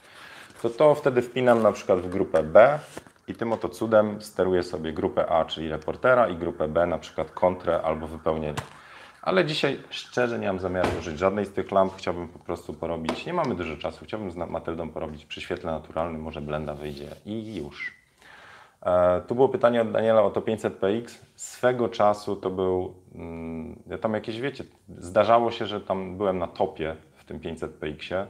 To 0.63 0.71
to 0.71 0.95
wtedy 0.95 1.23
wpinam 1.23 1.63
na 1.63 1.73
przykład 1.73 2.01
w 2.01 2.09
grupę 2.09 2.43
B 2.43 2.79
i 3.29 3.35
tym 3.35 3.53
oto 3.53 3.69
cudem 3.69 4.23
steruję 4.23 4.63
sobie 4.63 4.93
grupę 4.93 5.27
A, 5.29 5.45
czyli 5.45 5.69
reportera 5.69 6.29
i 6.29 6.37
grupę 6.37 6.69
B, 6.69 6.87
na 6.87 6.99
przykład 6.99 7.31
kontrę 7.31 7.81
albo 7.83 8.07
wypełnienie. 8.07 8.59
Ale 9.23 9.45
dzisiaj 9.45 9.79
szczerze 9.91 10.39
nie 10.39 10.47
mam 10.47 10.59
zamiaru 10.59 10.89
użyć 10.99 11.19
żadnej 11.19 11.47
z 11.47 11.53
tych 11.53 11.73
lamp. 11.73 11.93
Chciałbym 11.97 12.29
po 12.29 12.39
prostu 12.39 12.75
porobić, 12.75 13.27
nie 13.27 13.33
mamy 13.35 13.55
dużo 13.55 13.77
czasu, 13.77 14.05
chciałbym 14.05 14.31
z 14.31 14.37
Matyldą 14.37 14.91
porobić 14.91 15.27
przy 15.27 15.41
świetle 15.41 15.73
naturalnym, 15.73 16.23
może 16.23 16.41
blenda 16.41 16.75
wyjdzie 16.75 17.09
i 17.27 17.57
już. 17.57 17.95
E, 18.83 19.21
tu 19.21 19.35
było 19.35 19.49
pytanie 19.49 19.83
od 19.83 19.91
Daniela 19.91 20.23
o 20.23 20.31
to 20.31 20.41
500px. 20.41 21.19
Swego 21.35 21.89
czasu 21.89 22.37
to 22.37 22.51
był, 22.51 22.95
mm, 23.15 23.83
ja 23.87 23.99
tam 23.99 24.15
jakieś 24.15 24.41
wiecie, 24.41 24.65
zdarzało 24.99 25.51
się, 25.51 25.67
że 25.67 25.81
tam 25.81 26.17
byłem 26.17 26.39
na 26.39 26.47
topie 26.47 26.97
w 27.17 27.25
tym 27.25 27.41
500px. 27.41 28.27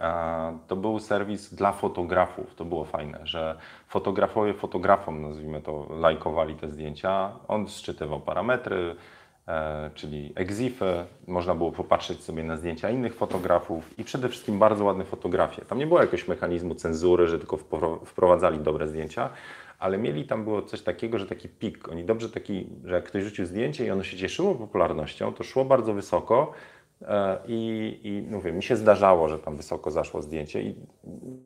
E, 0.00 0.58
To 0.66 0.76
był 0.76 0.98
serwis 0.98 1.54
dla 1.54 1.72
fotografów, 1.72 2.54
to 2.54 2.64
było 2.64 2.84
fajne, 2.84 3.20
że 3.24 3.58
fotografowie 3.88 4.54
fotografom, 4.54 5.22
nazwijmy 5.22 5.60
to, 5.62 5.86
lajkowali 5.90 6.54
te 6.54 6.68
zdjęcia. 6.68 7.32
On 7.48 7.68
szczytywał 7.68 8.20
parametry, 8.20 8.96
czyli 9.94 10.32
exify, 10.34 11.04
można 11.26 11.54
było 11.54 11.72
popatrzeć 11.72 12.22
sobie 12.22 12.42
na 12.42 12.56
zdjęcia 12.56 12.90
innych 12.90 13.14
fotografów 13.14 13.98
i 13.98 14.04
przede 14.04 14.28
wszystkim 14.28 14.58
bardzo 14.58 14.84
ładne 14.84 15.04
fotografie. 15.04 15.64
Tam 15.64 15.78
nie 15.78 15.86
było 15.86 16.00
jakiegoś 16.00 16.28
mechanizmu 16.28 16.74
cenzury, 16.74 17.28
że 17.28 17.38
tylko 17.38 17.56
wpro- 17.56 18.04
wprowadzali 18.04 18.58
dobre 18.58 18.88
zdjęcia, 18.88 19.30
ale 19.78 19.98
mieli 19.98 20.26
tam 20.26 20.44
było 20.44 20.62
coś 20.62 20.82
takiego, 20.82 21.18
że 21.18 21.26
taki 21.26 21.48
pik, 21.48 21.88
oni 21.88 22.04
dobrze 22.04 22.30
taki, 22.30 22.66
że 22.84 22.94
jak 22.94 23.04
ktoś 23.04 23.22
rzucił 23.22 23.46
zdjęcie 23.46 23.86
i 23.86 23.90
ono 23.90 24.02
się 24.02 24.16
cieszyło 24.16 24.54
popularnością, 24.54 25.32
to 25.32 25.44
szło 25.44 25.64
bardzo 25.64 25.94
wysoko 25.94 26.52
e, 27.02 27.38
i, 27.46 28.00
i 28.02 28.32
mówię, 28.32 28.52
mi 28.52 28.62
się 28.62 28.76
zdarzało, 28.76 29.28
że 29.28 29.38
tam 29.38 29.56
wysoko 29.56 29.90
zaszło 29.90 30.22
zdjęcie 30.22 30.62
i 30.62 30.74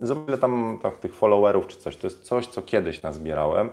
zobacz 0.01 0.41
tam, 0.41 0.79
tam 0.83 0.93
tych 0.93 1.15
followerów 1.15 1.67
czy 1.67 1.77
coś, 1.77 1.97
to 1.97 2.07
jest 2.07 2.23
coś, 2.23 2.47
co 2.47 2.63
kiedyś 2.63 3.03
nazbierałem, 3.03 3.71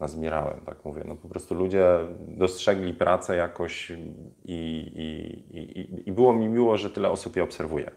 nazbierałem, 0.00 0.60
tak 0.66 0.84
mówię, 0.84 1.02
no 1.06 1.16
po 1.16 1.28
prostu 1.28 1.54
ludzie 1.54 1.86
dostrzegli 2.20 2.94
pracę 2.94 3.36
jakoś 3.36 3.90
i, 3.90 3.96
i, 4.44 5.58
i, 5.58 6.08
i 6.08 6.12
było 6.12 6.32
mi 6.32 6.48
miło, 6.48 6.76
że 6.76 6.90
tyle 6.90 7.10
osób 7.10 7.36
je 7.36 7.42
obserwuje. 7.42 7.90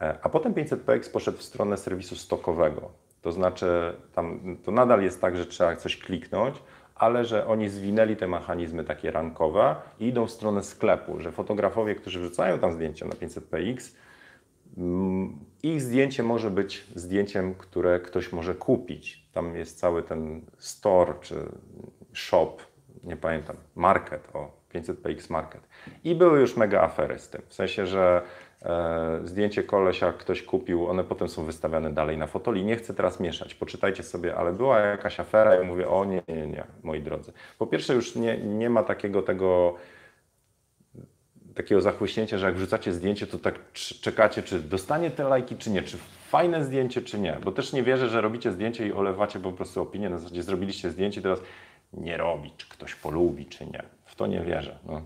E, 0.00 0.18
A 0.22 0.28
potem 0.28 0.54
500px 0.54 1.12
poszedł 1.12 1.38
w 1.38 1.42
stronę 1.42 1.76
serwisu 1.76 2.16
stokowego. 2.16 2.90
To 3.22 3.32
znaczy, 3.32 3.96
tam 4.14 4.56
to 4.64 4.70
nadal 4.70 5.02
jest 5.02 5.20
tak, 5.20 5.36
że 5.36 5.46
trzeba 5.46 5.76
coś 5.76 5.96
kliknąć, 5.96 6.56
ale 6.94 7.24
że 7.24 7.46
oni 7.46 7.68
zwinęli 7.68 8.16
te 8.16 8.28
mechanizmy 8.28 8.84
takie 8.84 9.10
rankowe 9.10 9.76
i 10.00 10.06
idą 10.06 10.26
w 10.26 10.30
stronę 10.30 10.62
sklepu, 10.62 11.20
że 11.20 11.32
fotografowie, 11.32 11.94
którzy 11.94 12.20
wrzucają 12.20 12.58
tam 12.58 12.72
zdjęcia 12.72 13.06
na 13.06 13.12
500px, 13.12 13.94
mm, 14.76 15.38
ich 15.62 15.82
zdjęcie 15.82 16.22
może 16.22 16.50
być 16.50 16.86
zdjęciem, 16.94 17.54
które 17.54 18.00
ktoś 18.00 18.32
może 18.32 18.54
kupić. 18.54 19.25
Tam 19.36 19.56
jest 19.56 19.78
cały 19.78 20.02
ten 20.02 20.40
store 20.58 21.14
czy 21.20 21.34
shop, 22.12 22.56
nie 23.04 23.16
pamiętam, 23.16 23.56
market, 23.74 24.28
o 24.34 24.50
500px 24.74 25.30
market. 25.30 25.68
I 26.04 26.14
były 26.14 26.40
już 26.40 26.56
mega 26.56 26.82
afery 26.82 27.18
z 27.18 27.28
tym. 27.28 27.42
W 27.48 27.54
sensie, 27.54 27.86
że 27.86 28.22
e, 28.62 29.20
zdjęcie 29.24 29.62
kolesia 29.62 30.12
ktoś 30.12 30.42
kupił, 30.42 30.86
one 30.86 31.04
potem 31.04 31.28
są 31.28 31.44
wystawiane 31.44 31.92
dalej 31.92 32.18
na 32.18 32.26
fotoli. 32.26 32.64
Nie 32.64 32.76
chcę 32.76 32.94
teraz 32.94 33.20
mieszać, 33.20 33.54
poczytajcie 33.54 34.02
sobie, 34.02 34.36
ale 34.36 34.52
była 34.52 34.80
jakaś 34.80 35.20
afera 35.20 35.54
ja 35.54 35.62
mówię, 35.62 35.88
o 35.88 36.04
nie, 36.04 36.22
nie, 36.28 36.46
nie, 36.46 36.64
moi 36.82 37.02
drodzy. 37.02 37.32
Po 37.58 37.66
pierwsze 37.66 37.94
już 37.94 38.14
nie, 38.14 38.38
nie 38.38 38.70
ma 38.70 38.82
takiego 38.82 39.22
tego 39.22 39.74
takiego 41.56 41.80
zachłyśnięcia, 41.80 42.38
że 42.38 42.46
jak 42.46 42.56
wrzucacie 42.56 42.92
zdjęcie, 42.92 43.26
to 43.26 43.38
tak 43.38 43.54
cz- 43.74 44.00
czekacie, 44.00 44.42
czy 44.42 44.60
dostanie 44.60 45.10
te 45.10 45.24
lajki, 45.24 45.56
czy 45.56 45.70
nie, 45.70 45.82
czy 45.82 45.96
fajne 46.28 46.64
zdjęcie, 46.64 47.02
czy 47.02 47.18
nie. 47.18 47.38
Bo 47.44 47.52
też 47.52 47.72
nie 47.72 47.82
wierzę, 47.82 48.08
że 48.08 48.20
robicie 48.20 48.52
zdjęcie 48.52 48.86
i 48.86 48.92
olewacie 48.92 49.40
po 49.40 49.52
prostu 49.52 49.82
opinię, 49.82 50.10
na 50.10 50.18
zasadzie 50.18 50.42
zrobiliście 50.42 50.90
zdjęcie, 50.90 51.22
teraz 51.22 51.40
nie 51.92 52.16
robi, 52.16 52.52
czy 52.56 52.68
ktoś 52.68 52.94
polubi, 52.94 53.46
czy 53.46 53.66
nie. 53.66 53.82
W 54.04 54.14
to 54.14 54.26
nie 54.26 54.40
wierzę. 54.40 54.78
No. 54.86 55.02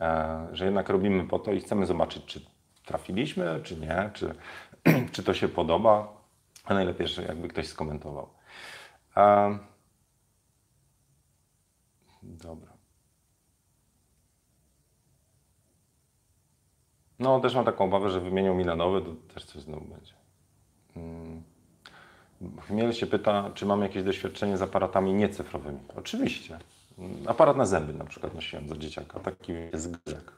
E, 0.00 0.48
że 0.52 0.64
jednak 0.64 0.88
robimy 0.88 1.28
po 1.28 1.38
to 1.38 1.52
i 1.52 1.60
chcemy 1.60 1.86
zobaczyć, 1.86 2.24
czy 2.24 2.40
trafiliśmy, 2.84 3.60
czy 3.62 3.76
nie, 3.76 4.10
czy, 4.14 4.34
czy 5.12 5.22
to 5.22 5.34
się 5.34 5.48
podoba. 5.48 6.24
A 6.64 6.74
najlepiej, 6.74 7.08
że 7.08 7.22
jakby 7.22 7.48
ktoś 7.48 7.66
skomentował. 7.68 8.28
E, 9.16 9.58
dobra. 12.22 12.73
No, 17.24 17.40
też 17.40 17.54
mam 17.54 17.64
taką 17.64 17.84
obawę, 17.84 18.10
że 18.10 18.20
wymienią 18.20 18.54
mi 18.54 18.64
na 18.64 18.76
nowy, 18.76 19.00
to 19.00 19.34
też 19.34 19.44
coś 19.44 19.62
znowu 19.62 19.84
będzie. 19.84 20.12
Mm. 20.96 21.42
Chmiel 22.66 22.92
się 22.92 23.06
pyta, 23.06 23.50
czy 23.54 23.66
mam 23.66 23.82
jakieś 23.82 24.02
doświadczenie 24.02 24.56
z 24.56 24.62
aparatami 24.62 25.14
niecyfrowymi. 25.14 25.78
Oczywiście. 25.96 26.58
Aparat 27.26 27.56
na 27.56 27.66
zęby 27.66 27.92
na 27.92 28.04
przykład 28.04 28.34
nosiłem 28.34 28.68
za 28.68 28.76
dzieciaka, 28.76 29.20
taki 29.20 29.52
zgrzek. 29.72 30.32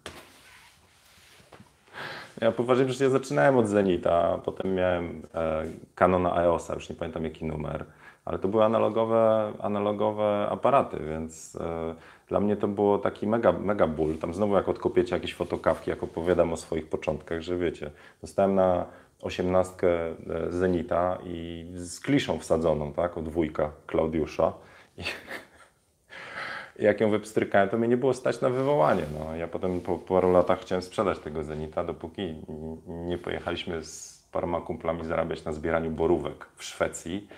Ja 2.40 2.52
poważnie, 2.52 2.84
przecież 2.84 3.00
ja 3.00 3.10
zaczynałem 3.10 3.56
od 3.56 3.68
Zenita, 3.68 4.38
potem 4.44 4.74
miałem 4.74 5.22
e, 5.34 5.64
Canona 5.94 6.42
EOS, 6.42 6.68
już 6.68 6.88
nie 6.90 6.96
pamiętam 6.96 7.24
jaki 7.24 7.44
numer, 7.44 7.84
ale 8.24 8.38
to 8.38 8.48
były 8.48 8.64
analogowe, 8.64 9.52
analogowe 9.60 10.48
aparaty, 10.50 10.96
więc 11.10 11.56
e, 11.56 11.94
dla 12.28 12.40
mnie 12.40 12.56
to 12.56 12.68
było 12.68 12.98
taki 12.98 13.26
mega, 13.26 13.52
mega 13.52 13.86
ból. 13.86 14.18
Tam 14.18 14.34
znowu 14.34 14.54
jak 14.54 14.68
odkopiecie 14.68 15.14
jakieś 15.14 15.34
fotokawki, 15.34 15.90
jak 15.90 16.02
opowiadam 16.02 16.52
o 16.52 16.56
swoich 16.56 16.88
początkach, 16.88 17.40
że 17.40 17.58
wiecie, 17.58 17.90
dostałem 18.20 18.54
na 18.54 18.86
osiemnastkę 19.22 19.88
e, 19.88 20.14
Zenita 20.50 21.18
i 21.24 21.66
z 21.74 22.00
kliszą 22.00 22.38
wsadzoną, 22.38 22.92
tak, 22.92 23.18
od 23.18 23.28
wujka 23.28 23.72
Klaudiusza. 23.86 24.52
I 26.78 26.84
jak 26.84 27.00
ją 27.00 27.10
wypstrykałem, 27.10 27.68
to 27.68 27.78
mnie 27.78 27.88
nie 27.88 27.96
było 27.96 28.14
stać 28.14 28.40
na 28.40 28.50
wywołanie. 28.50 29.02
No. 29.18 29.36
Ja 29.36 29.48
potem 29.48 29.80
po 29.80 29.98
paru 29.98 30.32
latach 30.32 30.60
chciałem 30.60 30.82
sprzedać 30.82 31.18
tego 31.18 31.44
Zenita, 31.44 31.84
dopóki 31.84 32.34
nie 32.88 33.18
pojechaliśmy 33.18 33.84
z 33.84 34.26
paroma 34.32 34.60
kumplami 34.60 35.04
zarabiać 35.04 35.44
na 35.44 35.52
zbieraniu 35.52 35.90
borówek 35.90 36.46
w 36.56 36.64
Szwecji. 36.64 37.28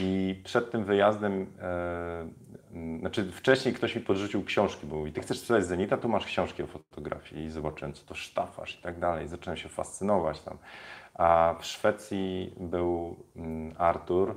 I 0.00 0.40
przed 0.44 0.70
tym 0.70 0.84
wyjazdem, 0.84 1.46
e, 1.60 2.28
znaczy 3.00 3.32
wcześniej 3.32 3.74
ktoś 3.74 3.94
mi 3.96 4.00
podrzucił 4.00 4.44
książki, 4.44 4.86
bo 4.86 4.96
mówi, 4.96 5.12
ty 5.12 5.20
chcesz 5.20 5.38
sprzedać 5.38 5.64
Zenita, 5.64 5.96
tu 5.96 6.08
masz 6.08 6.24
książki 6.24 6.62
o 6.62 6.66
fotografii. 6.66 7.44
I 7.44 7.50
zobaczyłem, 7.50 7.92
co 7.92 8.06
to 8.06 8.14
sztafasz 8.14 8.78
i 8.78 8.82
tak 8.82 8.98
dalej. 8.98 9.28
Zacząłem 9.28 9.56
się 9.56 9.68
fascynować 9.68 10.40
tam. 10.40 10.58
A 11.14 11.54
w 11.60 11.66
Szwecji 11.66 12.54
był 12.60 13.16
mm, 13.36 13.74
Artur, 13.78 14.34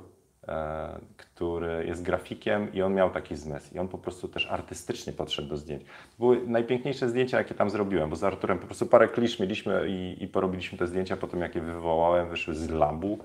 e, 0.48 1.00
który 1.16 1.86
jest 1.86 2.02
grafikiem 2.02 2.72
i 2.72 2.82
on 2.82 2.94
miał 2.94 3.10
taki 3.10 3.36
zmysł. 3.36 3.74
I 3.74 3.78
on 3.78 3.88
po 3.88 3.98
prostu 3.98 4.28
też 4.28 4.46
artystycznie 4.50 5.12
podszedł 5.12 5.48
do 5.48 5.56
zdjęć. 5.56 5.84
To 5.84 6.18
były 6.18 6.46
najpiękniejsze 6.46 7.08
zdjęcia, 7.08 7.38
jakie 7.38 7.54
tam 7.54 7.70
zrobiłem, 7.70 8.10
bo 8.10 8.16
z 8.16 8.24
Arturem 8.24 8.58
po 8.58 8.66
prostu 8.66 8.86
parę 8.86 9.08
klisz 9.08 9.38
mieliśmy 9.38 9.88
i, 9.88 10.24
i 10.24 10.28
porobiliśmy 10.28 10.78
te 10.78 10.86
zdjęcia, 10.86 11.16
potem 11.16 11.40
jak 11.40 11.54
je 11.54 11.60
wywołałem, 11.60 12.28
wyszły 12.28 12.54
z 12.54 12.70
labu, 12.70 13.18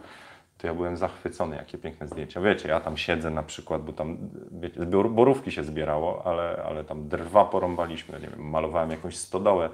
to 0.58 0.68
ja 0.68 0.74
byłem 0.74 0.98
zachwycony, 0.98 1.56
jakie 1.56 1.78
piękne 1.78 2.08
zdjęcia. 2.08 2.42
Wiecie, 2.42 2.70
ja 2.70 2.80
tam 2.80 2.98
siedzę 2.98 3.30
na 3.30 3.44
przykład, 3.44 3.82
bo 3.82 3.94
tam 3.94 4.18
wiecie, 4.52 4.80
bor- 4.80 5.10
borówki 5.10 5.52
się 5.52 5.64
zbierało, 5.64 6.26
ale, 6.26 6.64
ale 6.66 6.84
tam 6.84 7.08
drwa 7.08 7.46
porąbaliśmy, 7.46 8.20
nie 8.20 8.28
wiem, 8.28 8.50
malowałem 8.50 8.92
jakąś 8.92 9.18
stodołę, 9.18 9.70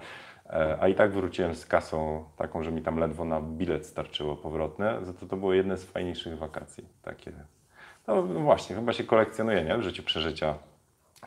e, 0.50 0.78
a 0.82 0.88
i 0.88 0.96
tak 0.96 1.12
wróciłem 1.12 1.56
z 1.56 1.66
kasą 1.66 2.24
taką, 2.38 2.64
że 2.64 2.72
mi 2.72 2.82
tam 2.82 2.98
ledwo 2.98 3.26
na 3.26 3.42
bilet 3.42 3.86
starczyło 3.86 4.36
powrotne, 4.36 5.06
za 5.06 5.14
to 5.14 5.26
to 5.26 5.38
było 5.38 5.54
jedne 5.54 5.78
z 5.78 5.86
fajniejszych 5.86 6.38
wakacji. 6.38 6.86
Takie. 7.02 7.32
No 8.08 8.24
właśnie, 8.24 8.76
chyba 8.76 8.94
się 8.94 9.04
kolekcjonuje, 9.04 9.64
nie? 9.64 9.78
W 9.78 9.82
życiu 9.82 10.04
przeżycia. 10.04 10.56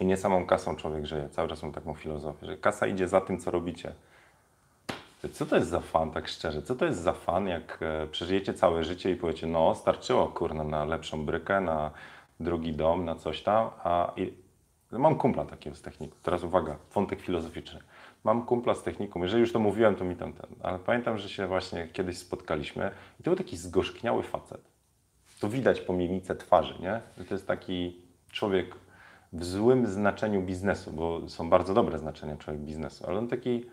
I 0.01 0.07
nie 0.07 0.16
samą 0.16 0.47
kasą 0.47 0.77
człowiek 0.77 1.07
żyje. 1.07 1.29
Cały 1.29 1.49
czas 1.49 1.62
mam 1.62 1.73
taką 1.73 1.95
filozofię, 1.95 2.47
że 2.47 2.57
kasa 2.57 2.87
idzie 2.87 3.09
za 3.09 3.21
tym, 3.21 3.38
co 3.38 3.51
robicie. 3.51 3.92
Co 5.33 5.46
to 5.46 5.57
jest 5.57 5.68
za 5.68 5.81
fan, 5.81 6.11
tak 6.11 6.29
szczerze? 6.29 6.62
Co 6.62 6.74
to 6.74 6.85
jest 6.85 7.00
za 7.00 7.12
fan, 7.12 7.46
jak 7.46 7.79
e, 7.83 8.07
przeżyjecie 8.07 8.55
całe 8.55 8.85
życie 8.85 9.11
i 9.11 9.16
powiecie, 9.16 9.46
no 9.46 9.74
starczyło 9.74 10.26
kurna 10.26 10.64
na 10.64 10.85
lepszą 10.85 11.26
brykę, 11.26 11.61
na 11.61 11.90
drugi 12.40 12.72
dom, 12.72 13.05
na 13.05 13.14
coś 13.14 13.42
tam, 13.42 13.70
a 13.85 14.12
i, 14.16 14.33
mam 14.92 15.16
kumpla 15.16 15.44
takiego 15.44 15.76
z 15.76 15.83
techniką. 15.83 16.16
Teraz 16.22 16.42
uwaga, 16.42 16.76
wątek 16.94 17.20
filozoficzny. 17.20 17.81
Mam 18.24 18.46
kumpla 18.46 18.74
z 18.74 18.83
techniką, 18.83 19.22
jeżeli 19.22 19.40
już 19.40 19.52
to 19.52 19.59
mówiłem, 19.59 19.94
to 19.94 20.05
mi 20.05 20.16
tam 20.16 20.33
ten, 20.33 20.50
ale 20.62 20.79
pamiętam, 20.79 21.18
że 21.18 21.29
się 21.29 21.46
właśnie 21.46 21.88
kiedyś 21.92 22.18
spotkaliśmy 22.18 22.90
i 23.20 23.22
to 23.22 23.31
był 23.31 23.37
taki 23.37 23.57
zgorzkniały 23.57 24.22
facet. 24.22 24.61
To 25.40 25.48
widać 25.48 25.81
po 25.81 25.92
mimice 25.92 26.37
twarzy, 26.37 26.74
nie? 26.83 27.00
To 27.29 27.35
jest 27.35 27.46
taki 27.46 27.96
człowiek 28.33 28.74
w 29.33 29.44
złym 29.44 29.87
znaczeniu 29.87 30.42
biznesu, 30.42 30.92
bo 30.92 31.29
są 31.29 31.50
bardzo 31.50 31.74
dobre 31.74 31.98
znaczenia 31.98 32.37
człowiek 32.37 32.62
biznesu, 32.62 33.05
ale 33.09 33.18
on 33.18 33.29
taki 33.29 33.66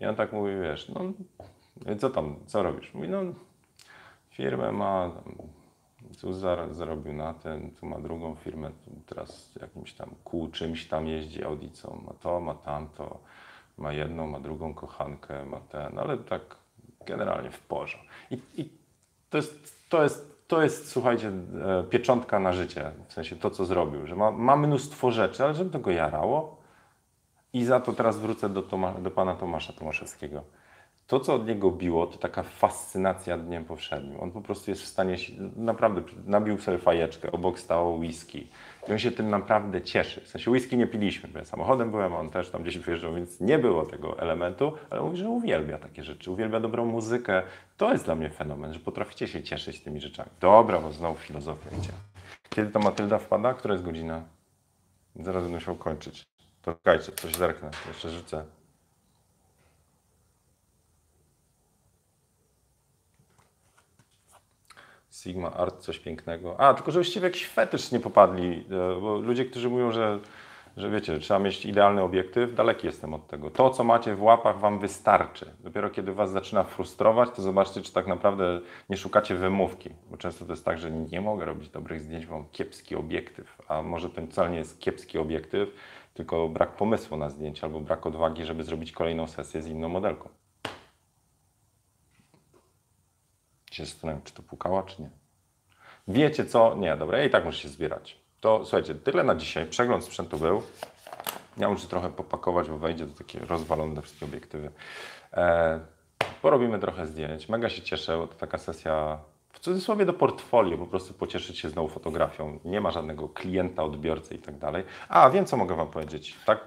i 0.00 0.06
on 0.06 0.14
tak 0.16 0.32
mówi, 0.32 0.52
wiesz, 0.62 0.88
no 0.88 1.00
co 1.98 2.10
tam, 2.10 2.36
co 2.46 2.62
robisz? 2.62 2.94
Mówi, 2.94 3.08
no 3.08 3.18
firmę 4.30 4.72
ma, 4.72 5.10
Tu 6.20 6.32
zar- 6.32 6.74
zarobił 6.74 7.12
na 7.12 7.34
ten, 7.34 7.70
tu 7.70 7.86
ma 7.86 7.98
drugą 7.98 8.34
firmę, 8.34 8.70
tu 8.70 8.90
teraz 9.14 9.54
jakimś 9.60 9.92
tam 9.92 10.10
kół 10.24 10.48
czymś 10.50 10.88
tam 10.88 11.06
jeździ 11.06 11.44
audicą, 11.44 12.02
ma 12.06 12.12
to, 12.20 12.40
ma 12.40 12.54
tamto, 12.54 13.18
ma 13.78 13.92
jedną, 13.92 14.26
ma 14.26 14.40
drugą 14.40 14.74
kochankę, 14.74 15.44
ma 15.44 15.60
ten, 15.60 15.98
ale 15.98 16.18
tak 16.18 16.56
generalnie 17.06 17.50
w 17.50 17.60
porze. 17.60 17.98
I, 18.30 18.38
i 18.56 18.68
to, 19.30 19.36
jest, 19.36 19.88
to, 19.88 20.02
jest, 20.02 20.48
to 20.48 20.62
jest, 20.62 20.88
słuchajcie, 20.88 21.28
e, 21.28 21.84
pieczątka 21.90 22.38
na 22.38 22.52
życie, 22.52 22.92
w 23.08 23.12
sensie 23.12 23.36
to, 23.36 23.50
co 23.50 23.64
zrobił, 23.64 24.06
że 24.06 24.16
ma, 24.16 24.30
ma 24.30 24.56
mnóstwo 24.56 25.10
rzeczy, 25.10 25.44
ale 25.44 25.54
żeby 25.54 25.70
to 25.70 25.78
go 25.78 25.90
jarało 25.90 26.59
i 27.52 27.64
za 27.64 27.80
to 27.80 27.92
teraz 27.92 28.18
wrócę 28.18 28.48
do, 28.48 28.62
Toma, 28.62 28.92
do 28.92 29.10
pana 29.10 29.34
Tomasza 29.34 29.72
Tomaszewskiego 29.72 30.44
to, 31.10 31.20
co 31.20 31.34
od 31.34 31.46
niego 31.46 31.70
biło, 31.70 32.06
to 32.06 32.18
taka 32.18 32.42
fascynacja 32.42 33.38
dniem 33.38 33.64
powszednim. 33.64 34.20
On 34.20 34.30
po 34.30 34.40
prostu 34.40 34.70
jest 34.70 34.82
w 34.82 34.86
stanie, 34.86 35.16
naprawdę 35.56 36.02
nabił 36.26 36.58
sobie 36.58 36.78
fajeczkę, 36.78 37.32
obok 37.32 37.58
stało 37.58 37.96
whisky. 37.96 38.46
I 38.88 38.92
on 38.92 38.98
się 38.98 39.10
tym 39.10 39.30
naprawdę 39.30 39.82
cieszy. 39.82 40.20
W 40.20 40.28
sensie 40.28 40.50
whisky 40.50 40.76
nie 40.76 40.86
piliśmy, 40.86 41.28
bo 41.28 41.38
ja 41.38 41.44
samochodem 41.44 41.90
byłem, 41.90 42.14
on 42.14 42.30
też 42.30 42.50
tam 42.50 42.62
gdzieś 42.62 42.78
wyjeżdżał, 42.78 43.14
więc 43.14 43.40
nie 43.40 43.58
było 43.58 43.82
tego 43.82 44.18
elementu, 44.18 44.72
ale 44.90 45.02
mówi, 45.02 45.16
że 45.16 45.28
uwielbia 45.28 45.78
takie 45.78 46.04
rzeczy, 46.04 46.30
uwielbia 46.30 46.60
dobrą 46.60 46.84
muzykę. 46.86 47.42
To 47.76 47.92
jest 47.92 48.04
dla 48.04 48.14
mnie 48.14 48.30
fenomen, 48.30 48.72
że 48.72 48.80
potraficie 48.80 49.28
się 49.28 49.42
cieszyć 49.42 49.80
tymi 49.80 50.00
rzeczami. 50.00 50.30
Dobra, 50.40 50.80
bo 50.80 50.92
znowu 50.92 51.18
filozofia 51.18 51.70
idzie. 51.78 51.92
Kiedy 52.50 52.70
to 52.70 52.78
Matylda 52.78 53.18
wpada? 53.18 53.54
Która 53.54 53.74
jest 53.74 53.84
godzina? 53.84 54.22
Zaraz 55.16 55.42
będę 55.42 55.58
musiał 55.58 55.74
kończyć. 55.74 56.29
Czekajcie, 56.62 57.12
coś 57.12 57.34
zerknę, 57.34 57.70
jeszcze 57.88 58.10
rzucę. 58.10 58.44
Sigma 65.10 65.52
Art, 65.52 65.80
coś 65.80 65.98
pięknego. 65.98 66.60
A, 66.60 66.74
tylko 66.74 66.90
żebyście 66.90 67.20
w 67.20 67.22
jakiś 67.22 67.46
fetysz 67.48 67.92
nie 67.92 68.00
popadli, 68.00 68.66
e, 68.70 69.00
bo 69.00 69.18
ludzie, 69.18 69.44
którzy 69.44 69.68
mówią, 69.68 69.92
że, 69.92 70.18
że 70.76 70.90
wiecie, 70.90 71.18
trzeba 71.18 71.40
mieć 71.40 71.66
idealny 71.66 72.02
obiektyw, 72.02 72.54
daleki 72.54 72.86
jestem 72.86 73.14
od 73.14 73.26
tego. 73.26 73.50
To, 73.50 73.70
co 73.70 73.84
macie 73.84 74.14
w 74.14 74.22
łapach, 74.22 74.58
wam 74.58 74.78
wystarczy. 74.78 75.52
Dopiero 75.60 75.90
kiedy 75.90 76.12
was 76.12 76.30
zaczyna 76.30 76.64
frustrować, 76.64 77.30
to 77.30 77.42
zobaczcie, 77.42 77.82
czy 77.82 77.92
tak 77.92 78.06
naprawdę 78.06 78.60
nie 78.88 78.96
szukacie 78.96 79.34
wymówki. 79.34 79.90
Bo 80.10 80.16
często 80.16 80.44
to 80.44 80.52
jest 80.52 80.64
tak, 80.64 80.78
że 80.78 80.90
nie 80.90 81.20
mogę 81.20 81.44
robić 81.44 81.68
dobrych 81.68 82.00
zdjęć, 82.00 82.26
bo 82.26 82.34
mam 82.34 82.48
kiepski 82.52 82.96
obiektyw. 82.96 83.62
A 83.68 83.82
może 83.82 84.10
to 84.10 84.26
wcale 84.26 84.50
nie 84.50 84.58
jest 84.58 84.80
kiepski 84.80 85.18
obiektyw, 85.18 85.68
tylko 86.14 86.48
brak 86.48 86.76
pomysłu 86.76 87.16
na 87.16 87.30
zdjęcie 87.30 87.66
albo 87.66 87.80
brak 87.80 88.06
odwagi, 88.06 88.44
żeby 88.44 88.64
zrobić 88.64 88.92
kolejną 88.92 89.26
sesję 89.26 89.62
z 89.62 89.66
inną 89.66 89.88
modelką. 89.88 90.28
się 93.70 93.84
zastanawiam, 93.86 94.22
czy 94.22 94.34
to 94.34 94.42
pukała, 94.42 94.82
czy 94.82 95.02
nie. 95.02 95.10
Wiecie 96.08 96.44
co? 96.44 96.74
Nie, 96.74 96.96
dobra, 96.96 97.18
ja 97.18 97.24
i 97.24 97.30
tak 97.30 97.44
muszę 97.44 97.58
się 97.58 97.68
zbierać. 97.68 98.20
To 98.40 98.64
słuchajcie, 98.64 98.94
tyle 98.94 99.24
na 99.24 99.34
dzisiaj. 99.34 99.66
Przegląd 99.66 100.04
sprzętu 100.04 100.38
był. 100.38 100.62
Ja 101.56 101.68
muszę 101.68 101.86
trochę 101.86 102.10
popakować, 102.10 102.68
bo 102.68 102.78
wejdzie 102.78 103.06
do 103.06 103.14
takie 103.14 103.38
rozwalone 103.38 104.02
wszystkie 104.02 104.26
obiektywy. 104.26 104.70
E, 105.32 105.80
porobimy 106.42 106.78
trochę 106.78 107.06
zdjęć. 107.06 107.48
Mega 107.48 107.68
się 107.68 107.82
cieszę, 107.82 108.16
bo 108.18 108.26
to 108.26 108.34
taka 108.34 108.58
sesja 108.58 109.18
w 109.52 109.60
cudzysłowie 109.60 110.06
do 110.06 110.12
portfolio, 110.12 110.78
po 110.78 110.86
prostu 110.86 111.14
pocieszyć 111.14 111.58
się 111.58 111.68
znowu 111.68 111.88
fotografią. 111.88 112.58
Nie 112.64 112.80
ma 112.80 112.90
żadnego 112.90 113.28
klienta, 113.28 113.82
odbiorcy 113.84 114.34
i 114.34 114.38
tak 114.38 114.58
dalej. 114.58 114.84
A, 115.08 115.30
wiem 115.30 115.44
co 115.44 115.56
mogę 115.56 115.76
Wam 115.76 115.88
powiedzieć. 115.88 116.36
Tak, 116.46 116.60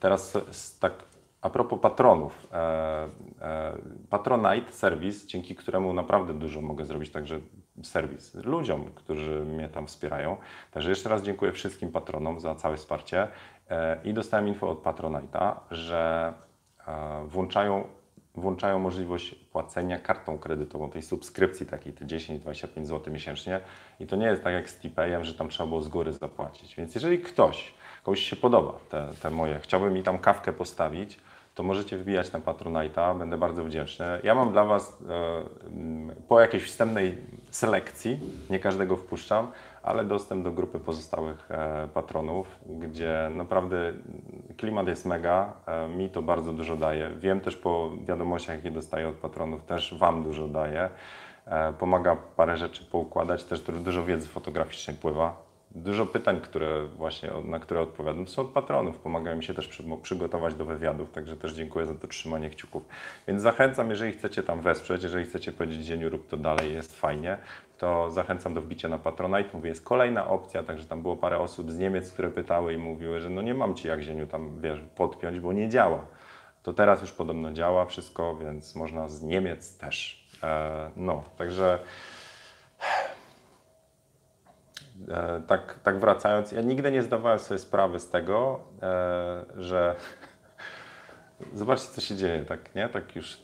teraz 0.00 0.38
tak 0.80 0.92
a 1.42 1.50
propos 1.50 1.80
patronów. 1.80 2.46
E, 2.52 3.08
e, 3.40 3.72
Patronite 4.10 4.72
serwis, 4.72 5.26
dzięki 5.26 5.54
któremu 5.54 5.92
naprawdę 5.92 6.34
dużo 6.34 6.60
mogę 6.60 6.84
zrobić 6.84 7.10
także 7.10 7.40
serwis 7.82 8.34
ludziom, 8.34 8.90
którzy 8.94 9.44
mnie 9.44 9.68
tam 9.68 9.86
wspierają. 9.86 10.36
Także 10.70 10.90
jeszcze 10.90 11.08
raz 11.08 11.22
dziękuję 11.22 11.52
wszystkim 11.52 11.92
patronom 11.92 12.40
za 12.40 12.54
całe 12.54 12.76
wsparcie 12.76 13.28
e, 13.70 14.00
i 14.04 14.14
dostałem 14.14 14.48
info 14.48 14.70
od 14.70 14.82
Patronite'a, 14.82 15.54
że 15.70 16.32
e, 16.86 17.24
włączają, 17.26 17.84
włączają 18.34 18.78
możliwość 18.78 19.34
płacenia 19.34 19.98
kartą 19.98 20.38
kredytową, 20.38 20.90
tej 20.90 21.02
subskrypcji 21.02 21.66
takiej, 21.66 21.92
te 21.92 22.04
10-25 22.04 22.84
zł 22.84 23.12
miesięcznie 23.12 23.60
i 24.00 24.06
to 24.06 24.16
nie 24.16 24.26
jest 24.26 24.42
tak 24.42 24.52
jak 24.52 24.70
z 24.70 24.78
Tipayem, 24.78 25.24
że 25.24 25.34
tam 25.34 25.48
trzeba 25.48 25.66
było 25.66 25.82
z 25.82 25.88
góry 25.88 26.12
zapłacić. 26.12 26.76
Więc 26.76 26.94
jeżeli 26.94 27.18
ktoś, 27.18 27.74
komuś 28.02 28.20
się 28.20 28.36
podoba 28.36 28.78
te, 28.90 29.08
te 29.22 29.30
moje, 29.30 29.58
chciałby 29.58 29.90
mi 29.90 30.02
tam 30.02 30.18
kawkę 30.18 30.52
postawić, 30.52 31.20
to 31.54 31.62
możecie 31.62 31.98
wbijać 31.98 32.32
na 32.32 32.40
Patronite'a, 32.40 33.18
będę 33.18 33.38
bardzo 33.38 33.64
wdzięczny. 33.64 34.04
Ja 34.22 34.34
mam 34.34 34.52
dla 34.52 34.64
Was 34.64 34.98
e, 35.08 35.42
po 36.28 36.40
jakiejś 36.40 36.64
wstępnej 36.64 37.18
selekcji, 37.50 38.20
nie 38.50 38.58
każdego 38.58 38.96
wpuszczam, 38.96 39.50
ale 39.82 40.04
dostęp 40.04 40.44
do 40.44 40.50
grupy 40.50 40.80
pozostałych 40.80 41.50
e, 41.50 41.88
patronów, 41.94 42.58
gdzie 42.66 43.30
naprawdę 43.34 43.92
klimat 44.56 44.88
jest 44.88 45.06
mega, 45.06 45.52
e, 45.66 45.88
mi 45.88 46.10
to 46.10 46.22
bardzo 46.22 46.52
dużo 46.52 46.76
daje. 46.76 47.10
Wiem 47.16 47.40
też 47.40 47.56
po 47.56 47.90
wiadomościach, 48.04 48.56
jakie 48.56 48.70
dostaję 48.70 49.08
od 49.08 49.14
patronów, 49.14 49.64
też 49.64 49.94
Wam 49.98 50.24
dużo 50.24 50.48
daje. 50.48 50.88
E, 51.46 51.72
Pomaga 51.72 52.16
parę 52.36 52.56
rzeczy 52.56 52.84
poukładać, 52.84 53.44
też 53.44 53.60
dużo 53.60 54.04
wiedzy 54.04 54.28
fotograficznej 54.28 54.96
pływa. 54.96 55.52
Dużo 55.74 56.06
pytań, 56.06 56.40
które 56.40 56.86
właśnie, 56.86 57.30
na 57.44 57.58
które 57.58 57.80
odpowiadam, 57.80 58.28
są 58.28 58.42
od 58.42 58.48
patronów. 58.48 58.98
Pomagają 58.98 59.36
mi 59.36 59.44
się 59.44 59.54
też 59.54 59.68
przy, 59.68 59.84
przygotować 60.02 60.54
do 60.54 60.64
wywiadów, 60.64 61.10
także 61.10 61.36
też 61.36 61.52
dziękuję 61.52 61.86
za 61.86 61.94
to 61.94 62.06
trzymanie 62.06 62.50
kciuków. 62.50 62.82
Więc 63.28 63.42
zachęcam, 63.42 63.90
jeżeli 63.90 64.12
chcecie 64.12 64.42
tam 64.42 64.60
wesprzeć, 64.60 65.02
jeżeli 65.02 65.24
chcecie 65.24 65.52
powiedzieć 65.52 65.86
Dzieniu 65.86 66.10
rób 66.10 66.28
to 66.28 66.36
dalej, 66.36 66.72
jest 66.72 67.00
fajnie, 67.00 67.38
to 67.82 68.10
zachęcam 68.10 68.54
do 68.54 68.60
wbicia 68.60 68.88
na 68.88 68.98
Patronite. 68.98 69.50
Mówię, 69.52 69.68
jest 69.68 69.84
kolejna 69.84 70.26
opcja, 70.26 70.62
także 70.62 70.86
tam 70.86 71.02
było 71.02 71.16
parę 71.16 71.38
osób 71.38 71.70
z 71.70 71.78
Niemiec, 71.78 72.12
które 72.12 72.30
pytały 72.30 72.74
i 72.74 72.78
mówiły, 72.78 73.20
że 73.20 73.30
no 73.30 73.42
nie 73.42 73.54
mam 73.54 73.74
Ci 73.74 73.88
jak 73.88 74.02
Zieniu 74.02 74.26
tam, 74.26 74.60
wiesz, 74.60 74.80
podpiąć, 74.96 75.40
bo 75.40 75.52
nie 75.52 75.68
działa. 75.68 76.06
To 76.62 76.72
teraz 76.72 77.00
już 77.00 77.12
podobno 77.12 77.52
działa 77.52 77.86
wszystko, 77.86 78.36
więc 78.36 78.74
można 78.74 79.08
z 79.08 79.22
Niemiec 79.22 79.78
też. 79.78 80.28
E, 80.42 80.90
no, 80.96 81.24
także... 81.38 81.78
E, 85.08 85.42
tak, 85.46 85.78
tak 85.82 85.98
wracając, 85.98 86.52
ja 86.52 86.60
nigdy 86.60 86.92
nie 86.92 87.02
zdawałem 87.02 87.38
sobie 87.38 87.58
sprawy 87.58 88.00
z 88.00 88.10
tego, 88.10 88.60
e, 88.82 89.44
że 89.56 89.96
zobaczcie, 91.54 91.88
co 91.88 92.00
się 92.00 92.16
dzieje, 92.16 92.44
tak, 92.44 92.74
nie? 92.74 92.88
Tak 92.88 93.16
już 93.16 93.42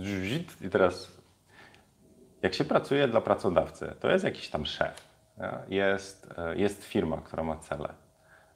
e, 0.00 0.56
i 0.66 0.70
teraz 0.70 1.17
jak 2.42 2.54
się 2.54 2.64
pracuje 2.64 3.08
dla 3.08 3.20
pracodawcy, 3.20 3.94
to 4.00 4.10
jest 4.10 4.24
jakiś 4.24 4.50
tam 4.50 4.66
szef, 4.66 5.08
jest, 5.68 6.34
e, 6.38 6.56
jest 6.56 6.84
firma, 6.84 7.16
która 7.16 7.42
ma 7.42 7.56
cele. 7.56 7.88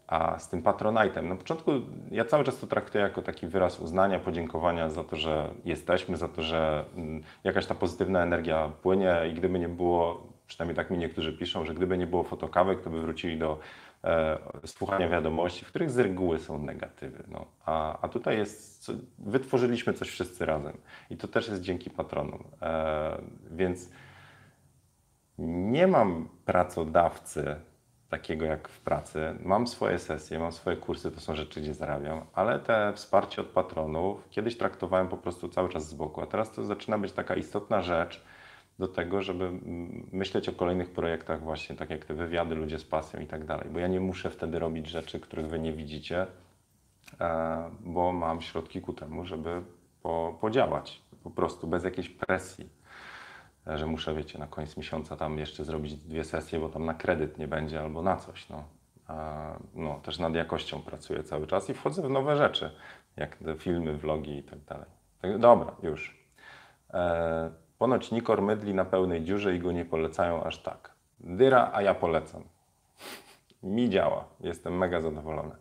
A 0.07 0.39
z 0.39 0.49
tym 0.49 0.63
patronajtem, 0.63 1.29
na 1.29 1.37
początku 1.37 1.71
ja 2.11 2.25
cały 2.25 2.45
czas 2.45 2.59
to 2.59 2.67
traktuję 2.67 3.05
jako 3.05 3.23
taki 3.23 3.47
wyraz 3.47 3.81
uznania, 3.81 4.19
podziękowania 4.19 4.89
za 4.89 5.05
to, 5.05 5.17
że 5.17 5.49
jesteśmy, 5.65 6.17
za 6.17 6.29
to, 6.29 6.43
że 6.43 6.85
mm, 6.97 7.23
jakaś 7.45 7.67
ta 7.67 7.75
pozytywna 7.75 8.23
energia 8.23 8.71
płynie 8.83 9.17
i 9.31 9.35
gdyby 9.35 9.59
nie 9.59 9.69
było, 9.69 10.27
przynajmniej 10.47 10.77
tak 10.77 10.91
mi 10.91 10.99
niektórzy 10.99 11.33
piszą, 11.33 11.65
że 11.65 11.75
gdyby 11.75 11.99
nie 11.99 12.07
było 12.07 12.23
fotokawek, 12.23 12.81
to 12.81 12.91
by 12.91 13.01
wrócili 13.01 13.39
do 13.39 13.59
słuchania 14.67 15.09
wiadomości, 15.09 15.65
w 15.65 15.69
których 15.69 15.91
z 15.91 15.99
reguły 15.99 16.39
są 16.39 16.59
negatywy. 16.59 17.25
No. 17.29 17.47
A, 17.67 18.01
a 18.01 18.09
tutaj 18.09 18.39
jest, 18.39 18.85
co, 18.85 18.93
wytworzyliśmy 19.19 19.93
coś 19.93 20.09
wszyscy 20.09 20.47
razem 20.47 20.77
i 21.11 21.17
to 21.17 21.29
też 21.29 21.49
jest 21.49 21.63
dzięki 21.63 21.91
patronom. 21.91 22.45
E, 22.63 23.23
więc 23.51 23.91
nie 25.39 25.87
mam 25.87 26.29
pracodawcy 26.45 27.57
takiego 28.09 28.45
jak 28.45 28.69
w 28.69 28.81
pracy. 28.81 29.35
Mam 29.41 29.67
swoje 29.67 29.99
sesje, 29.99 30.39
mam 30.39 30.53
swoje 30.53 30.77
kursy, 30.77 31.11
to 31.11 31.21
są 31.21 31.35
rzeczy, 31.35 31.61
gdzie 31.61 31.75
zarabiam, 31.75 32.25
ale 32.33 32.59
te 32.59 32.93
wsparcie 32.93 33.43
od 33.43 33.49
patronów 33.49 34.29
kiedyś 34.31 34.59
traktowałem 34.59 35.09
po 35.09 35.17
prostu 35.17 35.49
cały 35.49 35.69
czas 35.69 35.89
z 35.89 35.95
boku, 35.95 36.21
a 36.21 36.27
teraz 36.27 36.53
to 36.53 36.65
zaczyna 36.65 36.99
być 36.99 37.13
taka 37.13 37.35
istotna 37.35 37.83
rzecz 37.83 38.25
do 38.83 38.89
tego, 38.89 39.23
żeby 39.23 39.51
myśleć 40.13 40.49
o 40.49 40.53
kolejnych 40.53 40.91
projektach 40.91 41.43
właśnie, 41.43 41.77
tak 41.77 41.91
jak 41.91 42.05
te 42.05 42.15
wywiady, 42.15 42.55
ludzie 42.55 42.79
z 42.79 42.85
pasją 42.85 43.21
i 43.21 43.27
tak 43.27 43.45
dalej, 43.45 43.69
bo 43.73 43.79
ja 43.79 43.89
nie 43.89 44.01
muszę 44.01 44.31
wtedy 44.31 44.59
robić 44.59 44.87
rzeczy, 44.87 45.21
których 45.21 45.49
wy 45.49 45.59
nie 45.59 45.73
widzicie, 45.73 46.27
e, 47.21 47.71
bo 47.81 48.13
mam 48.13 48.41
środki 48.41 48.81
ku 48.81 48.93
temu, 48.93 49.25
żeby 49.25 49.63
po, 50.03 50.39
podziałać 50.41 51.03
po 51.23 51.31
prostu 51.31 51.67
bez 51.67 51.85
jakiejś 51.85 52.09
presji 52.09 52.83
że 53.67 53.87
muszę, 53.87 54.15
wiecie, 54.15 54.39
na 54.39 54.47
koniec 54.47 54.77
miesiąca 54.77 55.17
tam 55.17 55.39
jeszcze 55.39 55.65
zrobić 55.65 55.97
dwie 55.97 56.25
sesje, 56.25 56.61
bo 56.61 56.69
tam 56.69 56.85
na 56.85 56.95
kredyt 56.95 57.39
nie 57.39 57.49
będzie 57.49 57.81
albo 57.81 58.03
na 58.03 58.17
coś. 58.17 58.49
No. 58.49 58.65
A, 59.07 59.57
no, 59.75 60.01
też 60.01 60.19
nad 60.19 60.35
jakością 60.35 60.83
pracuję 60.83 61.23
cały 61.23 61.47
czas 61.47 61.71
i 61.71 61.75
wchodzę 61.75 62.03
w 62.03 62.11
nowe 62.11 62.37
rzeczy, 62.37 62.71
jak 63.17 63.37
te 63.37 63.57
filmy, 63.57 63.97
vlogi 63.97 64.37
i 64.39 64.43
tak 64.43 64.59
dalej. 64.59 64.87
Tak, 65.21 65.39
dobra, 65.39 65.75
już. 65.83 66.23
Ponoć 67.83 68.11
Nikor 68.11 68.43
mydli 68.43 68.75
na 68.75 68.85
pełnej 68.85 69.23
dziurze 69.23 69.57
i 69.57 69.59
go 69.59 69.73
nie 69.73 69.85
polecają 69.85 70.45
aż 70.45 70.59
tak. 70.59 70.91
Dyra, 71.21 71.71
a 71.73 71.83
ja 71.83 71.95
polecam. 71.95 72.43
Mi 73.63 73.91
działa. 73.91 74.25
Jestem 74.41 74.79
mega 74.79 75.01
zadowolony. 75.01 75.55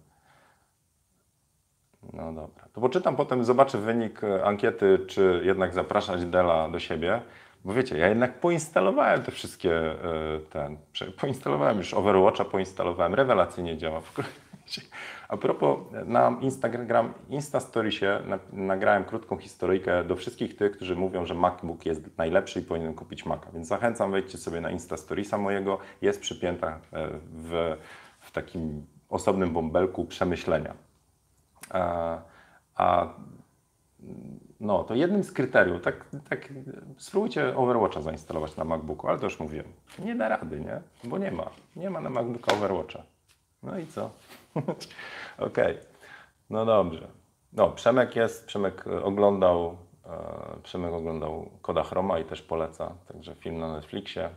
No 2.14 2.34
dobra. 2.34 2.66
To 2.74 2.82
poczytam 2.82 3.16
potem, 3.16 3.44
zobaczę 3.44 3.78
wynik 3.78 4.24
e, 4.24 4.46
ankiety, 4.46 5.06
czy 5.08 5.42
jednak 5.44 5.74
zapraszać 5.74 6.26
Dela 6.26 6.70
do 6.70 6.80
siebie, 6.80 7.22
Bo 7.66 7.74
wiecie, 7.74 7.98
ja 7.98 8.08
jednak 8.08 8.40
poinstalowałem 8.40 9.24
te 9.24 9.32
wszystkie, 9.32 9.76
e, 9.76 10.40
ten, 10.50 10.78
poinstalowałem 11.22 11.78
już 11.78 11.94
Overwatcha, 11.94 12.46
poinstalowałem, 12.46 13.14
rewelacyjnie 13.14 13.78
działa. 13.78 14.02
W 14.02 14.14
A 15.32 15.38
propos, 15.38 15.80
na 16.06 16.38
Instagram, 16.42 17.14
Instastoriesie 17.30 18.20
na, 18.26 18.40
nagrałem 18.54 19.04
krótką 19.04 19.38
historyjkę 19.38 20.04
do 20.04 20.16
wszystkich 20.16 20.56
tych, 20.56 20.72
którzy 20.72 20.96
mówią, 20.96 21.26
że 21.26 21.34
MacBook 21.34 21.86
jest 21.86 22.18
najlepszy 22.18 22.60
i 22.60 22.64
powinien 22.64 22.94
kupić 22.94 23.26
Maca. 23.26 23.52
Więc 23.54 23.68
zachęcam, 23.68 24.12
wejdźcie 24.12 24.38
sobie 24.38 24.62
na 24.62 24.72
Instastoriesa 24.72 25.38
mojego, 25.38 25.78
jest 26.02 26.22
przypięta 26.22 26.68
e, 26.68 26.80
w, 27.34 27.78
w 28.20 28.32
takim 28.32 28.86
osobnym 29.10 29.54
bąbelku 29.54 30.06
przemyślenia. 30.06 30.74
A, 31.70 32.18
a 32.76 33.08
no, 34.60 34.84
to 34.84 34.96
jednym 34.96 35.24
z 35.24 35.32
kryteriów, 35.32 35.82
tak, 35.82 36.06
tak 36.30 36.54
spróbujcie 36.98 37.58
Overwatcha 37.58 38.02
zainstalować 38.02 38.58
na 38.58 38.64
MacBooku, 38.64 39.08
ale 39.08 39.20
to 39.20 39.26
już 39.26 39.40
mówiłem, 39.40 39.68
nie 40.00 40.16
da 40.16 40.30
rady, 40.30 40.60
nie? 40.60 40.82
Bo 41.04 41.18
nie 41.18 41.32
ma, 41.32 41.50
nie 41.76 41.90
ma 41.90 42.02
na 42.02 42.10
MacBooka 42.10 42.54
Overwatcha. 42.54 43.04
No 43.64 43.80
i 43.80 43.88
co? 43.88 44.10
Okej, 45.38 45.78
no 46.50 46.66
dobrze. 46.66 47.08
No, 47.54 47.70
Przemek 47.72 48.16
jest, 48.16 48.46
Przemek 48.46 48.88
e, 48.88 49.04
oglądał, 49.04 49.78
e, 50.06 50.62
Przemek 50.64 50.94
oglądał 50.94 51.50
Koda 51.62 51.84
Chroma 51.84 52.20
i 52.20 52.26
też 52.26 52.42
poleca, 52.42 52.96
także 53.08 53.36
film 53.36 53.58
na 53.60 53.74
Netflixie. 53.74 54.30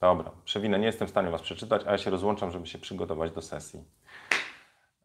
Dobra, 0.00 0.30
przewinę, 0.44 0.78
nie 0.78 0.86
jestem 0.86 1.08
w 1.08 1.10
stanie 1.10 1.30
Was 1.30 1.42
przeczytać, 1.42 1.82
a 1.86 1.90
ja 1.92 1.98
się 1.98 2.10
rozłączam, 2.10 2.50
żeby 2.50 2.66
się 2.66 2.78
przygotować 2.78 3.32
do 3.32 3.42
sesji. 3.42 3.84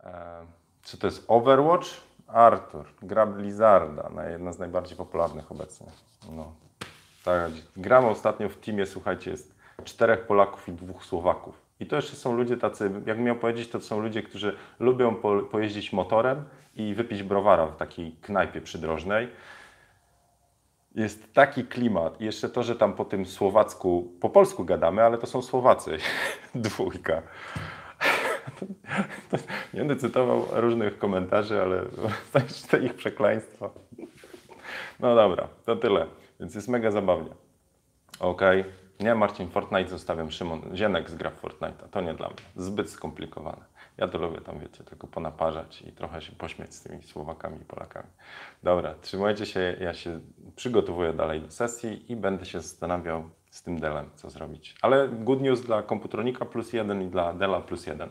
E, 0.04 0.46
Czy 0.84 0.98
to 0.98 1.08
jest 1.08 1.26
Overwatch? 1.28 1.88
Arthur, 2.28 2.86
gra 3.02 3.26
Blizzarda, 3.26 4.10
na- 4.10 4.26
jedna 4.30 4.52
z 4.54 4.60
najbardziej 4.60 4.98
popularnych 4.98 5.52
obecnie. 5.52 5.88
No. 6.32 6.54
Tak, 7.26 7.52
gram 7.78 8.06
ostatnio 8.06 8.50
w 8.50 8.58
teamie, 8.58 8.86
słuchajcie, 8.86 9.32
jest 9.32 9.56
czterech 9.84 10.28
Polaków 10.28 10.70
i 10.70 10.72
dwóch 10.72 11.06
Słowaków. 11.06 11.62
I 11.84 11.86
to 11.86 11.96
jeszcze 11.96 12.16
są 12.16 12.38
ludzie 12.38 12.58
tacy, 12.58 12.92
jak 13.06 13.20
miał 13.20 13.36
powiedzieć, 13.36 13.70
to 13.70 13.82
są 13.82 14.02
ludzie, 14.02 14.24
którzy 14.24 14.56
lubią 14.80 15.16
po, 15.16 15.42
pojeździć 15.42 15.94
motorem 15.94 16.46
i 16.76 16.94
wypić 16.94 17.24
browara 17.24 17.68
w 17.68 17.78
takiej 17.78 18.12
knajpie 18.12 18.62
przydrożnej. 18.62 19.28
Jest 20.96 21.34
taki 21.34 21.64
klimat. 21.66 22.22
I 22.22 22.26
jeszcze 22.26 22.50
to, 22.50 22.64
że 22.64 22.76
tam 22.76 22.94
po 22.94 23.06
tym 23.06 23.26
słowacku, 23.26 24.14
po 24.22 24.30
polsku 24.30 24.66
gadamy, 24.66 25.04
ale 25.04 25.18
to 25.18 25.28
są 25.28 25.42
Słowacy. 25.42 25.98
Dwójka. 26.56 27.22
Nie 29.74 29.80
będę 29.80 29.96
cytował 29.96 30.46
różnych 30.52 30.98
komentarzy, 30.98 31.62
ale 31.62 31.84
to 32.72 32.78
ich 32.78 32.94
przekleństwo. 32.94 33.72
No 35.00 35.16
dobra, 35.16 35.48
to 35.66 35.76
tyle. 35.76 36.08
Więc 36.40 36.56
jest 36.56 36.68
mega 36.68 36.92
zabawnie. 36.92 37.30
Okej. 38.20 38.83
Nie, 39.04 39.16
Marcin, 39.16 39.50
Fortnite 39.50 39.90
zostawiam. 39.90 40.32
Szymon, 40.32 40.62
Zienek 40.76 41.10
zgra 41.10 41.30
w 41.30 41.42
Fortnite'a. 41.42 41.90
To 41.92 42.02
nie 42.02 42.14
dla 42.14 42.28
mnie. 42.28 42.38
Zbyt 42.56 42.90
skomplikowane. 42.90 43.66
Ja 43.98 44.08
to 44.08 44.18
lubię 44.18 44.42
tam, 44.42 44.60
wiecie, 44.60 44.84
tylko 44.84 45.08
ponaparzać 45.08 45.82
i 45.82 45.92
trochę 45.92 46.22
się 46.22 46.32
pośmiać 46.32 46.74
z 46.74 46.82
tymi 46.84 47.04
Słowakami 47.04 47.62
i 47.62 47.66
Polakami. 47.66 48.08
Dobra, 48.64 48.96
trzymajcie 49.02 49.46
się. 49.46 49.78
Ja 49.80 49.94
się 49.94 50.20
przygotowuję 50.56 51.14
dalej 51.14 51.42
do 51.42 51.52
sesji 51.52 52.12
i 52.12 52.16
będę 52.16 52.46
się 52.46 52.62
zastanawiał 52.62 53.30
z 53.50 53.64
tym 53.64 53.80
Delem, 53.80 54.10
co 54.16 54.30
zrobić. 54.30 54.76
Ale 54.82 55.08
good 55.10 55.42
news 55.42 55.62
dla 55.62 55.84
komputronika 55.84 56.46
plus 56.46 56.74
jeden 56.74 57.02
i 57.02 57.08
dla 57.08 57.34
Dela 57.34 57.62
plus 57.62 57.88
jeden. 57.88 58.10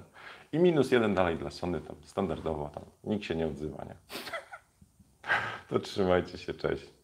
I 0.52 0.58
minus 0.58 0.92
jeden 0.92 1.14
dalej 1.14 1.36
dla 1.36 1.50
Sony, 1.50 1.80
tam 1.80 1.96
standardowo 2.02 2.68
tam 2.74 2.84
nikt 3.04 3.24
się 3.24 3.34
nie 3.34 3.46
odzywa, 3.46 3.84
nie? 3.84 3.94
To 5.68 5.78
trzymajcie 5.78 6.38
się, 6.38 6.54
cześć. 6.54 7.01